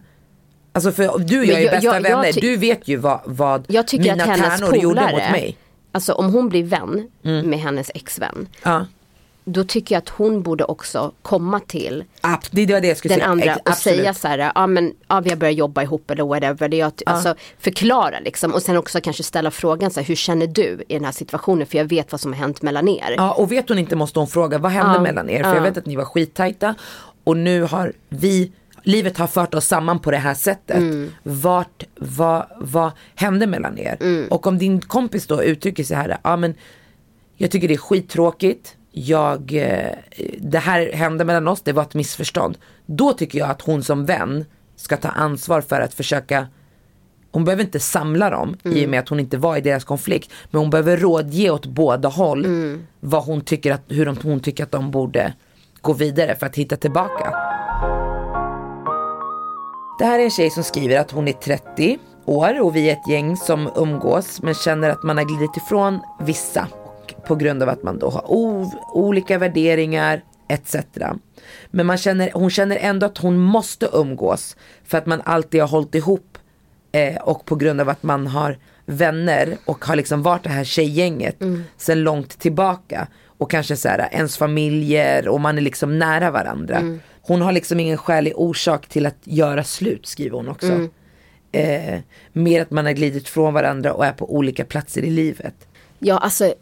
[0.71, 3.21] Alltså för du och jag är jag- bästa jag- jag vänner, du vet ju vad,
[3.25, 5.57] vad mina tärnor gjorde mot polare, mig.
[5.91, 8.85] alltså om hon blir vän med hennes exvän, Ja.
[9.53, 13.13] Då tycker jag att hon borde också komma till Ab- det var det jag skulle
[13.13, 13.31] den säga.
[13.31, 13.99] andra och absolut.
[13.99, 16.69] säga så här, ja men ja, vi har börjat jobba ihop eller whatever.
[16.69, 20.47] Det jag, Alltså förklara liksom och sen också kanske ställa frågan så här, hur känner
[20.47, 21.67] du i den här situationen?
[21.67, 23.13] För jag vet vad som har hänt mellan er.
[23.17, 25.43] Ja och vet hon inte måste hon fråga vad hände Ja, mellan er?
[25.43, 25.55] För ja.
[25.55, 26.75] jag vet att ni var skittajta
[27.23, 28.51] och nu har vi
[28.83, 30.77] Livet har fört oss samman på det här sättet.
[30.77, 31.11] Mm.
[31.23, 33.97] Vart, vad, vad hände mellan er?
[34.01, 34.27] Mm.
[34.27, 36.53] Och om din kompis då uttrycker sig här, ja men
[37.37, 38.75] jag tycker det är skittråkigt.
[39.01, 39.91] Jag, eh,
[40.39, 42.57] det här hände mellan oss, det var ett missförstånd.
[42.85, 44.45] Då tycker jag att hon som vän
[44.75, 46.47] ska ta ansvar för att försöka
[47.31, 50.31] hon behöver inte samla dem i och med att hon inte var i deras konflikt.
[50.51, 52.47] Men hon behöver rådge åt båda håll
[52.99, 55.33] vad hon tycker att, hur de, hon tycker att de borde
[55.81, 57.33] gå vidare för att hitta tillbaka.
[59.99, 62.93] Det här är en tjej som skriver att hon är 30 år och vi är
[62.93, 66.67] ett gäng som umgås men känner att man har glidit ifrån vissa
[67.29, 68.23] på grund av att man då har
[68.93, 70.75] olika värderingar etc.
[71.71, 74.55] Men man känner, hon känner ändå att hon måste umgås
[74.85, 76.37] för att man alltid har hållit ihop
[76.91, 80.63] eh, och på grund av att man har vänner och har liksom varit det här
[80.63, 81.63] tjejgänget Mm.
[81.77, 83.07] sen långt tillbaka.
[83.37, 86.75] Och kanske så här, ens familjer och man är liksom nära varandra.
[86.77, 86.99] Mm.
[87.21, 90.71] Hon har liksom ingen skälig orsak till att göra slut skriver hon också.
[90.71, 90.89] Mm.
[91.51, 91.99] Eh,
[92.33, 95.55] mer att man har glidit från varandra och är på olika platser i livet.
[95.99, 96.53] Ja, alltså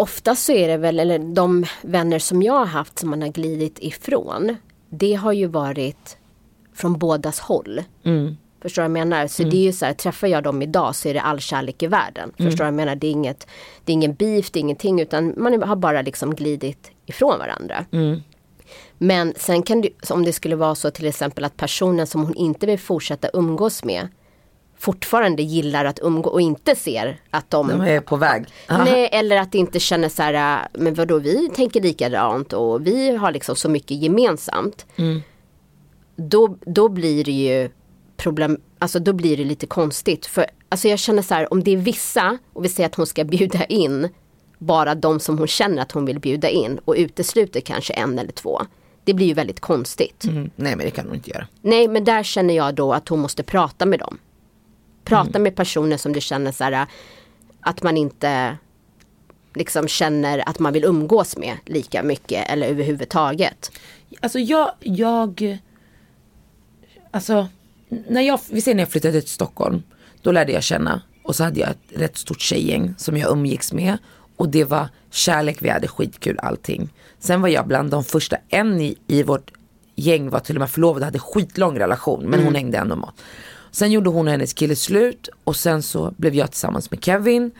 [0.00, 3.28] oftast så är det väl, eller de vänner som jag har haft som man har
[3.28, 4.56] glidit ifrån.
[4.90, 6.16] Det har ju varit
[6.74, 7.82] från bådas håll.
[8.62, 9.26] Förstår du vad jag menar?
[9.26, 11.82] Så det är ju så här, träffar jag dem idag så är det all kärlek
[11.82, 12.32] i världen.
[12.36, 12.96] Förstår du vad jag menar?
[12.96, 13.46] Det är, inget,
[13.84, 17.84] det är ingen beef, det är ingenting utan man har bara liksom glidit ifrån varandra.
[18.98, 22.34] Men sen kan det, om det skulle vara så till exempel att personen som hon
[22.34, 24.08] inte vill fortsätta umgås med
[24.84, 28.44] fortfarande gillar att umgå och inte ser att de De är på väg.
[28.68, 33.16] Nej, eller att inte känner så här, äh, men vadå vi tänker likadant och vi
[33.16, 34.86] har liksom så mycket gemensamt.
[36.16, 37.70] Då, då blir det ju
[38.16, 40.26] problem, alltså då blir det lite konstigt.
[40.26, 43.06] För alltså jag känner så här, om det är vissa och vi säger att hon
[43.06, 44.08] ska bjuda in
[44.58, 48.32] bara de som hon känner att hon vill bjuda in och utesluter kanske en eller
[48.32, 48.62] två.
[49.04, 50.24] Det blir ju väldigt konstigt.
[50.24, 51.46] Mm, nej men det kan hon inte göra.
[51.62, 54.18] Nej, men där känner jag då att hon måste prata med dem.
[55.04, 55.42] Prata Mm.
[55.42, 56.86] med personer som du känner så här,
[57.60, 58.56] att man inte
[59.54, 63.72] liksom känner att man vill umgås med lika mycket eller överhuvudtaget.
[64.20, 65.58] Alltså jag, jag,
[67.10, 67.48] alltså
[67.88, 69.82] när jag, vi säger när jag flyttade till Stockholm,
[70.22, 73.72] då lärde jag känna och så hade jag ett rätt stort tjejgäng som jag umgicks
[73.72, 73.98] med
[74.36, 76.88] och det var kärlek, vi hade skitkul allting.
[77.18, 79.52] Sen var jag bland de första, en i, i vårt
[79.94, 83.10] gäng var till och med förlovad hade skitlång relation men hon hängde ändå med.
[83.74, 87.50] Sen gjorde hon och hennes kille slut och sen så blev jag tillsammans med Kevin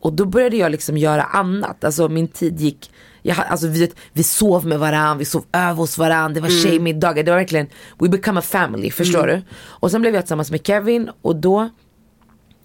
[0.00, 1.84] och då började jag liksom göra annat.
[1.84, 2.90] Alltså min tid gick,
[3.22, 7.22] jag, alltså vi, vi sov med varandra, vi sov över hos varandra, det var tjejmiddagar,
[7.22, 7.66] det var verkligen,
[7.98, 9.42] we become a family, förstår du?
[9.58, 11.68] Och sen blev jag tillsammans med Kevin och då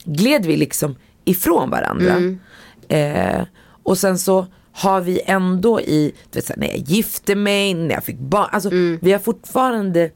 [0.04, 2.16] gled vi liksom ifrån varandra.
[2.88, 3.46] Eh,
[3.84, 7.74] och sen så har vi ändå i, du vet, så här, när jag gifte mig,
[7.74, 8.70] när jag fick barn, alltså
[9.02, 10.12] vi har fortfarande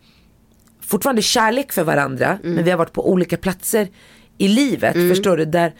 [0.87, 3.87] fortfarande kärlek för varandra men vi har varit på olika platser
[4.37, 5.45] i livet, förstår du?
[5.45, 5.73] Där,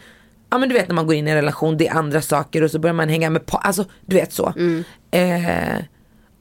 [0.50, 2.62] ja men du vet när man går in i en relation, det är andra saker
[2.62, 4.52] och så börjar man hänga med, pa- alltså du vet så.
[5.10, 5.76] Eh,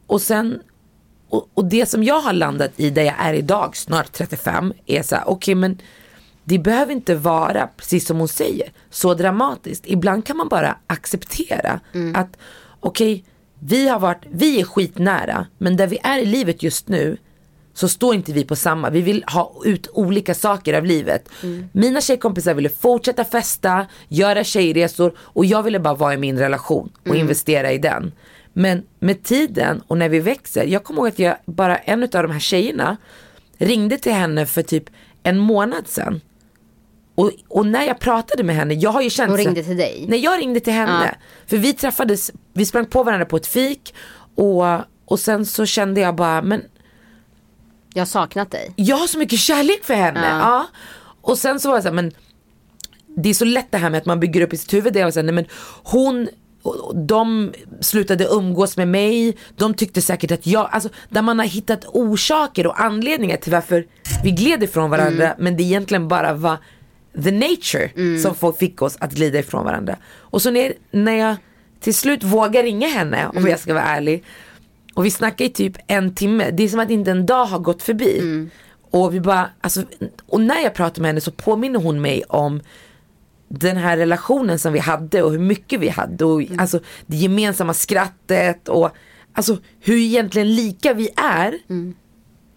[0.07, 0.59] och sen,
[1.29, 5.01] och, och det som jag har landat i där jag är idag, snart 35, är
[5.03, 5.77] så här, okej men
[6.43, 9.83] det behöver inte vara, precis som hon säger, så dramatiskt.
[9.87, 11.79] Ibland kan man bara acceptera
[12.15, 12.37] att
[12.79, 13.23] okej,
[13.59, 17.17] vi har varit, vi är skitnära, men där vi är i livet just nu
[17.75, 21.29] så står inte vi på samma, vi vill ha ut olika saker av livet.
[21.71, 26.91] Mina tjejkompisar ville fortsätta festa, göra tjejresor och jag ville bara vara i min relation
[27.09, 28.11] och investera i den.
[28.53, 32.09] Men med tiden och när vi växer, jag kommer ihåg att jag, bara en av
[32.09, 32.97] de här tjejerna
[33.57, 34.83] ringde till henne för typ
[35.23, 36.21] en månad sedan.
[37.15, 40.05] Och, och när jag pratade med henne, jag har ju känt Hon ringde till dig?
[40.07, 41.15] Nej jag ringde till henne.
[41.47, 43.93] För vi träffades, vi sprang på varandra på ett fik
[44.35, 44.63] och,
[45.05, 46.61] och sen så kände jag bara, men
[47.95, 48.73] Jag har saknat dig.
[48.75, 50.27] jag har så mycket kärlek för henne.
[50.39, 50.67] Ja.
[51.21, 52.11] Och sen så var jag så här, men
[53.17, 54.93] det är så lätt det här med att man bygger upp i sitt huvud.
[54.93, 55.45] Det var så här, nej, men
[55.83, 56.27] hon,
[57.07, 59.37] de slutade umgås med mig.
[59.55, 63.85] De tyckte säkert att jag, alltså där man har hittat orsaker och anledningar till varför
[64.23, 65.35] vi gled ifrån varandra.
[65.39, 66.57] Men det egentligen bara var
[67.23, 67.89] the nature
[68.21, 69.95] som folk fick oss att glida ifrån varandra.
[70.17, 71.35] Och så när, när jag
[71.79, 74.23] till slut vågar ringa henne, om jag ska vara ärlig.
[74.95, 76.51] Och vi snackar i typ en timme.
[76.51, 78.19] Det är som att inte en dag har gått förbi.
[78.91, 79.83] Och vi bara, alltså,
[80.27, 82.61] och när jag pratar med henne så påminner hon mig om
[83.47, 87.73] den här relationen som vi hade och hur mycket vi hade och alltså det gemensamma
[87.73, 88.89] skrattet och
[89.33, 91.57] alltså hur egentligen lika vi är.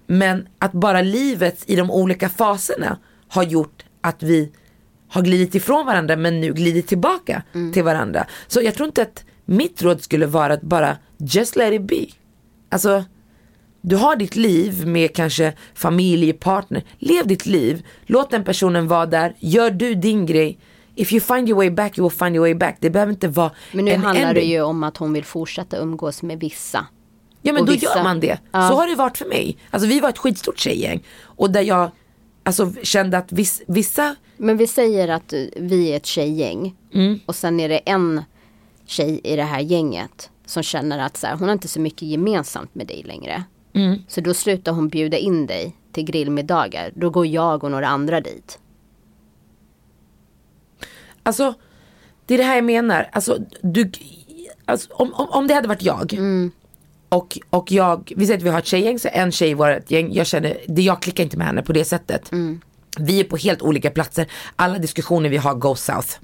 [0.06, 4.52] Men att bara livet i de olika faserna har gjort att vi
[5.08, 8.26] har glidit ifrån varandra men nu glidit tillbaka till varandra.
[8.46, 12.06] Så jag tror inte att mitt råd skulle vara att bara just let it be.
[12.68, 13.04] Alltså
[13.80, 16.84] du har ditt liv med kanske familj, partner.
[16.98, 17.86] Lev ditt liv.
[18.06, 19.34] Låt den personen vara där.
[19.38, 20.58] Gör du din grej.
[20.94, 22.76] If you find your way back, you will find your way back.
[22.80, 24.50] Det behöver inte vara Men nu en handlar det ending.
[24.50, 26.86] ju om att hon vill fortsätta umgås med vissa.
[27.42, 28.38] Ja men och då vissa- gör man det.
[28.52, 28.68] Ja.
[28.68, 29.56] Så har det varit för mig.
[29.70, 31.02] Alltså vi var ett skitstort tjejgäng.
[31.22, 31.90] Och där jag
[32.42, 36.74] alltså, kände att viss, vissa, Men vi säger att vi är ett tjejgäng
[37.26, 38.22] och sen är det en
[38.86, 42.02] tjej i det här gänget som känner att så här, hon har inte så mycket
[42.02, 43.42] gemensamt med dig längre.
[44.08, 46.90] Så då slutar hon bjuda in dig till grillmiddagar.
[46.94, 48.58] Då går jag och några andra dit.
[51.22, 51.54] alltså
[52.26, 53.08] det är det här jag menar.
[53.12, 53.90] Alltså, du,
[54.64, 56.12] alltså, om, om, om det hade varit jag.
[57.08, 59.90] Och, och jag, vi säger att vi har ett tjejgäng, så en tjej i vårt
[59.90, 62.32] gäng, jag känner, det jag klickar inte med henne på det sättet.
[62.98, 64.26] Vi är på helt olika platser.
[64.56, 66.18] Alla diskussioner vi har go south.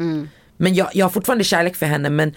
[0.57, 2.35] Men jag, jag har fortfarande kärlek för henne men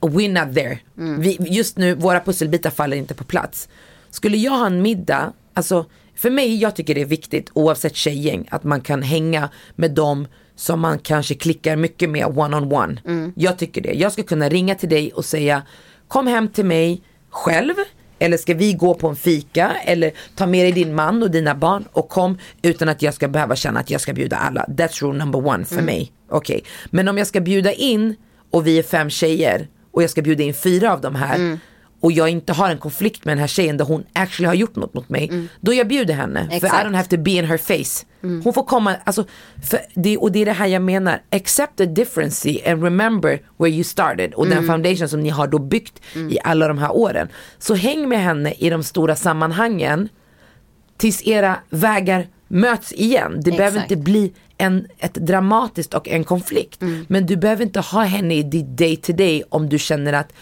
[0.00, 0.78] we're not there.
[1.18, 3.68] Vi, just nu, våra pusselbitar faller inte på plats.
[4.10, 8.48] Skulle jag ha en middag, alltså för mig, jag tycker det är viktigt oavsett tjejgäng
[8.50, 13.00] att man kan hänga med dem som man kanske klickar mycket med one on one.
[13.36, 13.92] Jag tycker det.
[13.92, 15.62] Jag ska kunna ringa till dig och säga
[16.08, 17.74] kom hem till mig själv
[18.18, 21.54] eller ska vi gå på en fika eller ta med dig din man och dina
[21.54, 24.64] barn och kom utan att jag ska behöva känna att jag ska bjuda alla.
[24.68, 26.12] That's rule number one för mig.
[26.30, 28.16] Okej, men om jag ska bjuda in
[28.50, 31.58] och vi är fem tjejer och jag ska bjuda in fyra av de här
[32.00, 34.76] och jag inte har en konflikt med den här tjejen där hon actually har gjort
[34.76, 35.48] något mot mig.
[35.60, 36.46] Då jag bjuder henne.
[36.46, 36.86] För I Exakt.
[36.86, 38.06] don't have to be in her face.
[38.44, 39.24] Hon får komma, alltså,
[39.94, 41.22] det, och det är det här jag menar.
[41.30, 44.34] Accept the difference and remember where you started.
[44.34, 46.00] Och den foundation som ni har då byggt
[46.30, 47.28] i alla de här åren.
[47.58, 50.08] Så häng med henne i de stora sammanhangen
[50.96, 53.40] tills era vägar möts igen.
[53.44, 53.90] Det behöver Exakt.
[53.90, 56.80] inte bli en, ett dramatiskt och en konflikt.
[57.08, 60.32] Men du behöver inte ha henne i ditt day to day om du känner att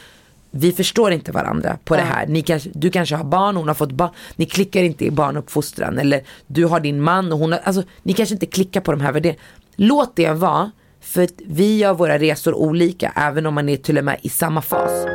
[0.57, 2.27] vi förstår inte varandra på det här.
[2.27, 4.11] Ni kanske, du kanske har barn, hon har fått barn.
[4.37, 5.99] Ni klickar inte i barnuppfostran.
[5.99, 9.01] Eller du har din man och hon har, alltså ni kanske inte klickar på de
[9.01, 9.45] här värderingarna.
[9.77, 10.71] Låt det vara.
[11.01, 14.29] För att vi gör våra resor olika även om man är till och med i
[14.29, 15.07] samma fas.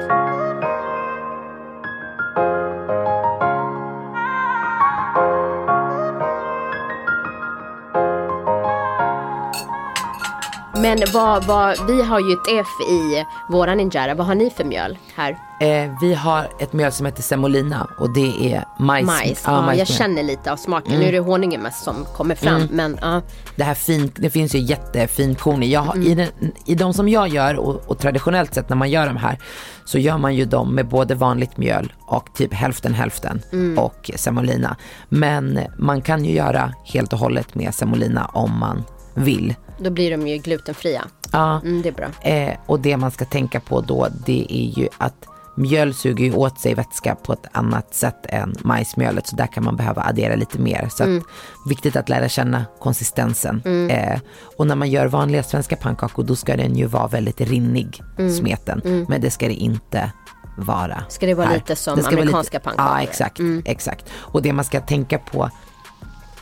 [10.90, 14.16] Men vad, vad, vi har ju ett F i våran injera.
[14.16, 15.38] Vad har ni för mjöl här?
[15.62, 19.06] Eh, vi har ett mjöl som heter semolina och det är majs.
[19.06, 19.44] Majs.
[19.46, 19.88] Ja, Ja, jag majsmjöl.
[19.88, 21.00] känner lite av smaken.
[21.00, 22.68] Nu är det honungen mest som kommer fram.
[22.72, 23.22] Men ja,
[23.56, 25.72] Det här fin, det finns ju jättefin korn i.
[25.72, 26.28] Jag har, i, den,
[26.66, 29.38] I de som jag gör och, och traditionellt sett när man gör de här
[29.86, 33.42] så gör man ju dem med både vanligt mjöl och typ hälften hälften
[33.78, 34.76] och semolina.
[35.10, 38.84] Men man kan ju göra helt och hållet med semolina om man
[39.14, 39.56] vill.
[39.80, 41.06] Då blir de ju glutenfria.
[41.32, 41.62] Ja.
[41.62, 42.08] Mm, det är bra.
[42.22, 45.26] Eh, och det man ska tänka på då det är ju att
[45.56, 49.64] mjöl suger ju åt sig vätska på ett annat sätt än majsmjölet så där kan
[49.64, 50.90] man behöva addera lite mer.
[50.92, 51.24] Så att,
[51.70, 53.62] viktigt att lära känna konsistensen.
[53.90, 54.20] Eh,
[54.58, 58.02] och när man gör vanliga svenska pannkakor då ska den ju vara väldigt rinnig,
[58.40, 59.06] smeten.
[59.10, 60.12] Men det ska det inte
[60.58, 61.04] vara.
[61.10, 61.56] Ska det vara här.
[61.56, 62.92] lite som amerikanska pannkakor?
[62.92, 64.06] Ja, exakt, exakt.
[64.14, 65.50] Och det man ska tänka på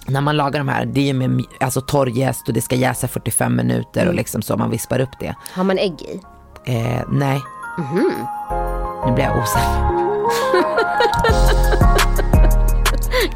[0.07, 3.07] när man lagar de här, det är ju med alltså torrjäst och det ska jäsa
[3.07, 5.35] 45 minuter och liksom så man vispar upp det.
[5.53, 6.21] Har man ägg i?
[6.65, 7.41] Eh, nej.
[9.05, 9.87] Nu blir jag osäker.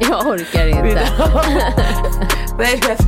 [0.00, 1.08] Jag orkar inte.
[2.58, 3.00] Nej, vet.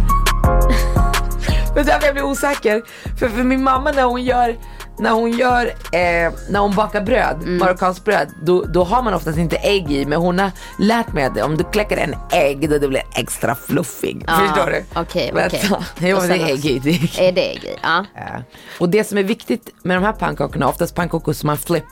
[1.74, 2.82] Men därför jag blir osäker.
[3.18, 4.56] För, för min mamma när hon gör
[4.98, 7.58] när hon gör, eh, när hon bakar bröd, Mm.
[7.58, 10.06] marockanskt bröd, då, då har man oftast inte ägg i.
[10.06, 13.54] Men hon har lärt mig att om du kläcker en ägg då det blir extra
[13.54, 14.24] fluffig.
[14.26, 15.00] Ja, Förstår du?
[15.00, 15.70] okej, Men okej.
[15.98, 16.78] Jo, sen det är ägg i.
[16.78, 17.28] Det.
[17.28, 17.76] Är det ägg i?
[17.82, 18.04] Ja.
[18.14, 18.42] Ja.
[18.80, 21.84] Och det som är viktigt med de här pannkakorna, oftast pannkakor som man flip.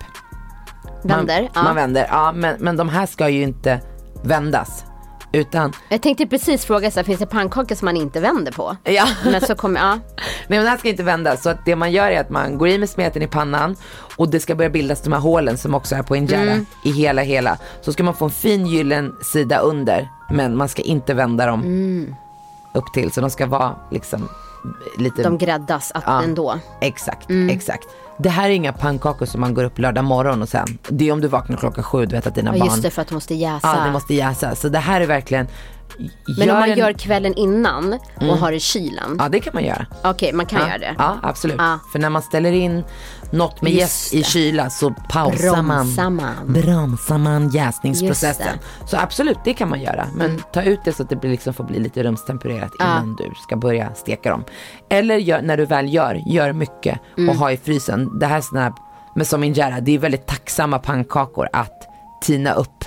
[1.04, 1.40] Vänder?
[1.42, 1.62] Man, ja.
[1.62, 3.80] man vänder, ja men, men de här ska ju inte
[4.24, 4.84] vändas.
[5.32, 8.76] Utan, Jag tänkte precis fråga, så här, finns det pannkakor som man inte vänder på?
[8.84, 9.08] ja.
[9.24, 9.94] Men så kommer, ja.
[10.16, 11.42] Nej men det här ska inte vändas.
[11.42, 13.76] Så att det man gör är att man går i med smeten i pannan
[14.16, 17.22] och det ska börja bildas de här hålen som också är på injera i hela
[17.22, 17.58] hela.
[17.80, 22.16] Så ska man få en fin gyllen sida under men man ska inte vända dem
[22.74, 24.28] upp till så de ska vara liksom
[24.98, 26.22] lite De gräddas att Ja.
[26.22, 26.58] ändå.
[26.80, 27.88] Exakt, exakt.
[28.18, 30.78] Det här är inga pannkakor som man går upp lördag morgon och sen.
[30.88, 32.90] Det är om du vaknar klockan sju, du vet att dina Ja barn just det,
[32.90, 33.74] för att de måste jäsa.
[33.78, 34.54] Ja, det måste jäsa.
[34.54, 35.46] Så det här är verkligen
[36.38, 39.16] Men om man en- gör kvällen innan och har i kylen.
[39.18, 39.86] Ja, det kan man göra.
[40.04, 40.68] Okej, man kan ja.
[40.68, 40.94] göra det.
[40.98, 41.56] Ja, absolut.
[41.92, 42.84] För när man ställer in
[43.32, 46.52] något med jäst i kyla så pausar man, man.
[46.52, 48.58] bromsar man jäsningsprocessen.
[48.86, 50.06] Så absolut, det kan man göra.
[50.16, 53.30] Men ta ut det så att det blir liksom får bli lite rumstempererat innan du
[53.42, 54.44] ska börja steka dem.
[54.88, 58.18] Eller gör, när du väl gör, gör mycket och ha i frysen.
[58.18, 58.74] Det här är såna
[59.14, 61.88] men som injera, det är väldigt tacksamma pannkakor att
[62.22, 62.84] tina upp.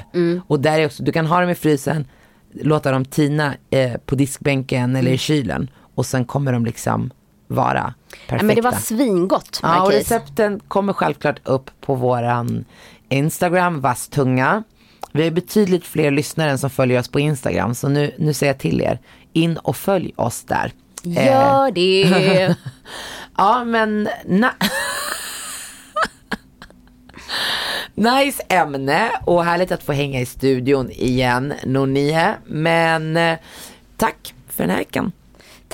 [0.47, 2.07] Och där är också, du kan ha dem i frysen,
[2.53, 7.11] låta dem tina eh, på diskbänken eller i kylen och sen kommer de liksom
[7.47, 7.93] vara
[8.27, 8.35] perfekta.
[8.35, 12.65] Ja, men det var svingott, Ja, och recepten kommer självklart upp på våran
[13.09, 14.63] Instagram, vasstunga.
[15.11, 18.53] Vi har betydligt fler lyssnare än som följer oss på Instagram, så nu, nu säger
[18.53, 18.99] jag till er,
[19.33, 20.71] in och följ oss där.
[21.05, 22.55] Eh, Gör det.
[23.37, 24.49] ja, men na-
[27.95, 32.33] Nice ämne och härligt att få hänga i studion igen, Nonie.
[32.45, 33.37] Men eh,
[33.97, 35.11] tack för den här veckan.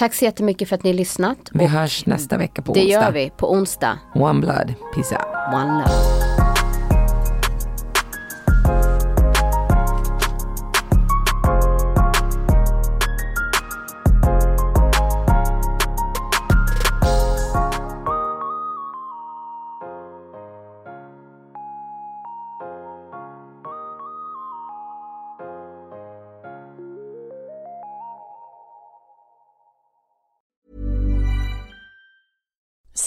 [0.01, 1.37] Tack så jättemycket för att ni lyssnat.
[1.53, 2.91] Vi Och hörs nästa vecka på det onsdag.
[3.01, 3.99] gör vi på onsdag.
[4.15, 5.53] One blood, peace out.
[5.53, 6.50] One love.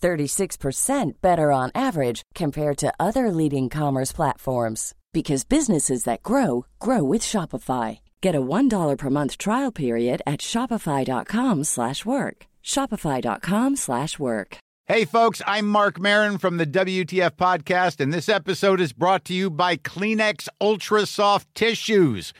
[0.00, 7.02] 36% better on average compared to other leading commerce platforms because businesses that grow grow
[7.02, 8.00] with Shopify.
[8.20, 12.36] Get a $1 per month trial period at shopify.com/work.
[12.62, 14.58] shopify.com/work.
[14.90, 19.32] Hey folks, I'm Mark Marin from the WTF podcast and this episode is brought to
[19.32, 22.32] you by Kleenex Ultra Soft Tissues,